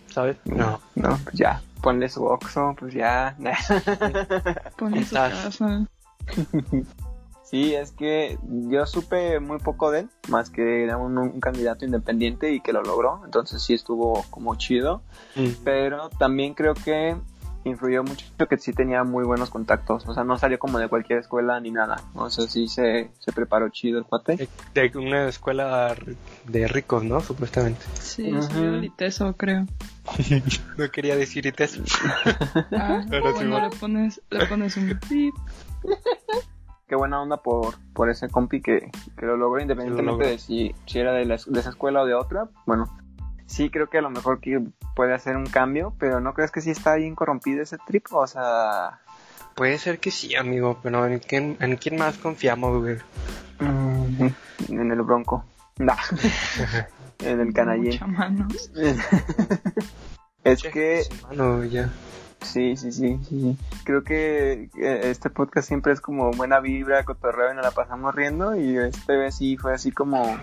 ¿sabes? 0.10 0.38
No. 0.45 0.80
No, 0.95 1.17
pues 1.23 1.36
ya, 1.36 1.62
ponle 1.82 2.08
su 2.10 2.23
oxo, 2.25 2.75
pues 2.80 2.93
ya. 2.93 3.36
Pone 4.78 5.04
su 5.06 5.15
Estás- 5.15 5.43
casa. 5.58 5.86
sí, 7.56 7.74
es 7.74 7.91
que 7.91 8.38
yo 8.70 8.86
supe 8.86 9.39
muy 9.39 9.60
poco 9.60 9.89
de 9.89 10.02
él, 10.02 10.10
más 10.28 10.50
que 10.50 10.84
era 10.84 10.98
un, 10.98 11.18
un 11.18 11.39
candidato 11.39 11.86
independiente 11.86 12.52
y 12.52 12.60
que 12.60 12.74
lo 12.74 12.84
logró, 12.84 13.22
entonces 13.24 13.62
sí 13.62 13.74
estuvo 13.74 14.26
como 14.30 14.56
chido, 14.56 15.02
pero 15.63 16.10
también 16.10 16.54
creo 16.54 16.74
que 16.74 17.15
influyó 17.63 18.04
mucho 18.04 18.26
que 18.48 18.58
sí 18.58 18.74
tenía 18.74 19.06
muy 19.06 19.24
buenos 19.24 19.50
contactos, 19.50 20.06
o 20.06 20.13
sea, 20.13 20.26
no 20.26 20.38
salió 20.38 20.60
como 20.60 20.80
de 20.80 20.89
cualquier 20.89 21.20
escuela 21.20 21.58
ni 21.62 21.72
nada, 21.72 22.04
o 22.13 22.30
sea, 22.30 22.46
sí 22.46 22.68
se, 22.68 23.10
se 23.20 23.32
preparó 23.32 23.70
chido 23.70 24.00
el 24.00 24.06
cuate. 24.06 24.50
De, 24.74 24.91
una 24.96 25.30
escuela 25.30 25.96
de 26.46 26.68
ricos, 26.68 27.06
¿no? 27.06 27.22
Supuestamente. 27.22 27.82
Sí, 28.02 28.32
del 28.32 28.84
ITESO, 28.84 29.34
creo. 29.38 29.65
No 30.78 30.91
quería 30.91 31.15
decir 31.15 31.48
eso. 31.58 31.82
Ah, 32.74 33.04
Pero 33.10 33.28
sí, 33.30 33.34
cuando 33.34 33.52
bueno. 33.52 33.70
le 33.70 33.78
pones, 33.78 34.22
le 34.30 34.46
pones 34.46 34.76
un 34.76 35.00
pip. 35.08 35.34
Qué 36.88 36.95
buena 36.95 37.21
onda 37.21 37.38
por, 37.38 37.76
por 37.93 38.10
ese 38.10 38.30
compi 38.30 38.62
que, 38.62 38.91
que 39.17 39.26
lo 39.26 39.38
logró 39.38 39.60
independientemente 39.62 40.24
de 40.26 40.38
si, 40.38 40.76
si 40.86 41.00
era 41.00 41.13
de, 41.13 41.26
la- 41.26 41.38
de 41.45 41.60
esa 41.60 41.69
escuela 41.69 42.02
o 42.02 42.06
de 42.06 42.13
otra, 42.13 42.50
bueno. 42.65 42.86
Sí, 43.48 43.69
creo 43.69 43.89
que 43.89 44.00
a 44.00 44.02
lo 44.02 44.10
mejor 44.10 44.39
que 44.39 44.60
puede 44.95 45.13
hacer 45.13 45.36
un 45.38 45.45
cambio, 45.45 45.93
pero 46.00 46.19
¿no 46.19 46.34
crees 46.34 46.52
que 46.52 46.62
sí 46.62 46.71
está 46.71 46.95
bien 46.95 47.13
corrompido 47.15 47.62
ese 47.62 47.78
trip? 47.86 48.06
O 48.12 48.26
sea, 48.28 49.00
Puede 49.56 49.78
ser 49.78 50.00
que 50.00 50.12
sí, 50.12 50.36
amigo, 50.36 50.80
pero 50.84 51.06
¿en 51.06 51.19
quién, 51.19 51.56
en 51.60 51.76
quién 51.78 51.98
más 51.98 52.17
confiamos, 52.17 52.82
güey? 52.82 52.98
Mm, 53.60 54.28
en 54.69 54.91
el 54.91 55.02
bronco. 55.04 55.45
Nah. 55.78 55.95
en 57.19 57.39
el 57.39 57.54
canallín. 57.54 58.00
Es 60.43 60.62
que, 60.62 61.02
Mano, 61.24 61.63
ya. 61.63 61.89
Sí, 62.45 62.77
sí, 62.77 62.91
sí, 62.91 63.19
sí. 63.27 63.58
Creo 63.84 64.03
que 64.03 64.69
eh, 64.77 65.01
este 65.03 65.29
podcast 65.29 65.67
siempre 65.67 65.93
es 65.93 66.01
como 66.01 66.31
buena 66.31 66.60
vibra, 66.60 67.03
cotorreo 67.03 67.51
y 67.51 67.55
nos 67.55 67.65
la 67.65 67.71
pasamos 67.71 68.13
riendo. 68.15 68.55
Y 68.55 68.77
este 68.77 69.17
vez 69.17 69.36
sí 69.36 69.58
fue 69.58 69.73
así 69.73 69.91
como. 69.91 70.38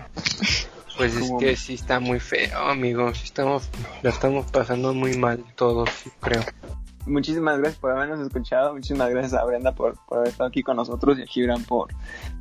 Pues 0.97 1.15
es 1.15 1.31
que 1.39 1.55
sí 1.55 1.73
está 1.73 1.99
muy 1.99 2.19
feo, 2.19 2.59
amigo. 2.69 3.13
Sí 3.15 3.23
estamos, 3.25 3.69
la 4.03 4.11
estamos 4.11 4.51
pasando 4.51 4.93
muy 4.93 5.17
mal 5.17 5.43
todos, 5.55 5.89
creo. 6.19 6.43
Muchísimas 7.05 7.57
gracias 7.57 7.79
por 7.79 7.91
habernos 7.91 8.19
escuchado. 8.19 8.73
Muchísimas 8.73 9.09
gracias 9.09 9.33
a 9.33 9.43
Brenda 9.43 9.73
por, 9.73 9.95
por 10.05 10.19
haber 10.19 10.29
estado 10.29 10.47
aquí 10.47 10.63
con 10.63 10.77
nosotros 10.77 11.17
y 11.19 11.23
a 11.23 11.25
Gibran 11.25 11.63
por, 11.63 11.89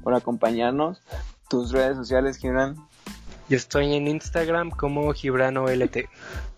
por 0.02 0.14
acompañarnos. 0.14 1.00
Tus 1.48 1.72
redes 1.72 1.96
sociales, 1.96 2.36
Gibran. 2.36 2.76
Yo 3.52 3.58
estoy 3.58 3.94
en 3.94 4.08
Instagram 4.08 4.70
como 4.70 5.12
Gibrano 5.12 5.66
LT. 5.68 6.08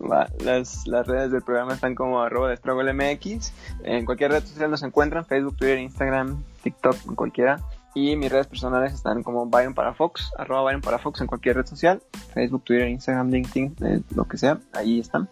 Va, 0.00 0.28
las, 0.44 0.86
las 0.86 1.04
redes 1.04 1.32
del 1.32 1.42
programa 1.42 1.74
están 1.74 1.96
como 1.96 2.22
arroba 2.22 2.54
MX. 2.54 3.52
En 3.82 4.04
cualquier 4.04 4.30
red 4.30 4.44
social 4.44 4.70
nos 4.70 4.84
encuentran, 4.84 5.26
Facebook, 5.26 5.56
Twitter, 5.56 5.78
Instagram, 5.80 6.44
TikTok, 6.62 6.96
en 7.08 7.16
cualquiera. 7.16 7.60
Y 7.96 8.14
mis 8.14 8.30
redes 8.30 8.46
personales 8.46 8.94
están 8.94 9.24
como 9.24 9.44
Byron 9.46 9.74
para 9.74 9.92
Fox, 9.92 10.30
arroba 10.38 10.62
Byron 10.62 10.82
para 10.82 11.00
Fox 11.00 11.20
en 11.20 11.26
cualquier 11.26 11.56
red 11.56 11.66
social, 11.66 12.00
Facebook, 12.32 12.62
Twitter, 12.62 12.86
Instagram, 12.86 13.28
LinkedIn, 13.28 13.74
eh, 13.84 14.00
lo 14.14 14.28
que 14.28 14.38
sea, 14.38 14.60
ahí 14.72 15.00
están. 15.00 15.28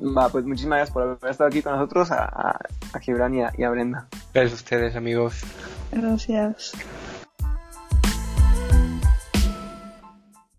Va, 0.00 0.28
pues 0.28 0.44
muchísimas 0.44 0.76
gracias 0.76 0.94
por 0.94 1.02
haber 1.02 1.18
estado 1.28 1.48
aquí 1.48 1.60
con 1.60 1.72
nosotros, 1.72 2.12
a, 2.12 2.22
a, 2.22 2.60
a 2.92 3.00
Gibran 3.00 3.34
y 3.34 3.42
a, 3.42 3.52
y 3.58 3.64
a 3.64 3.70
Brenda. 3.70 4.06
Gracias 4.32 4.52
a 4.52 4.62
ustedes, 4.62 4.94
amigos. 4.94 5.42
Gracias. 5.90 6.72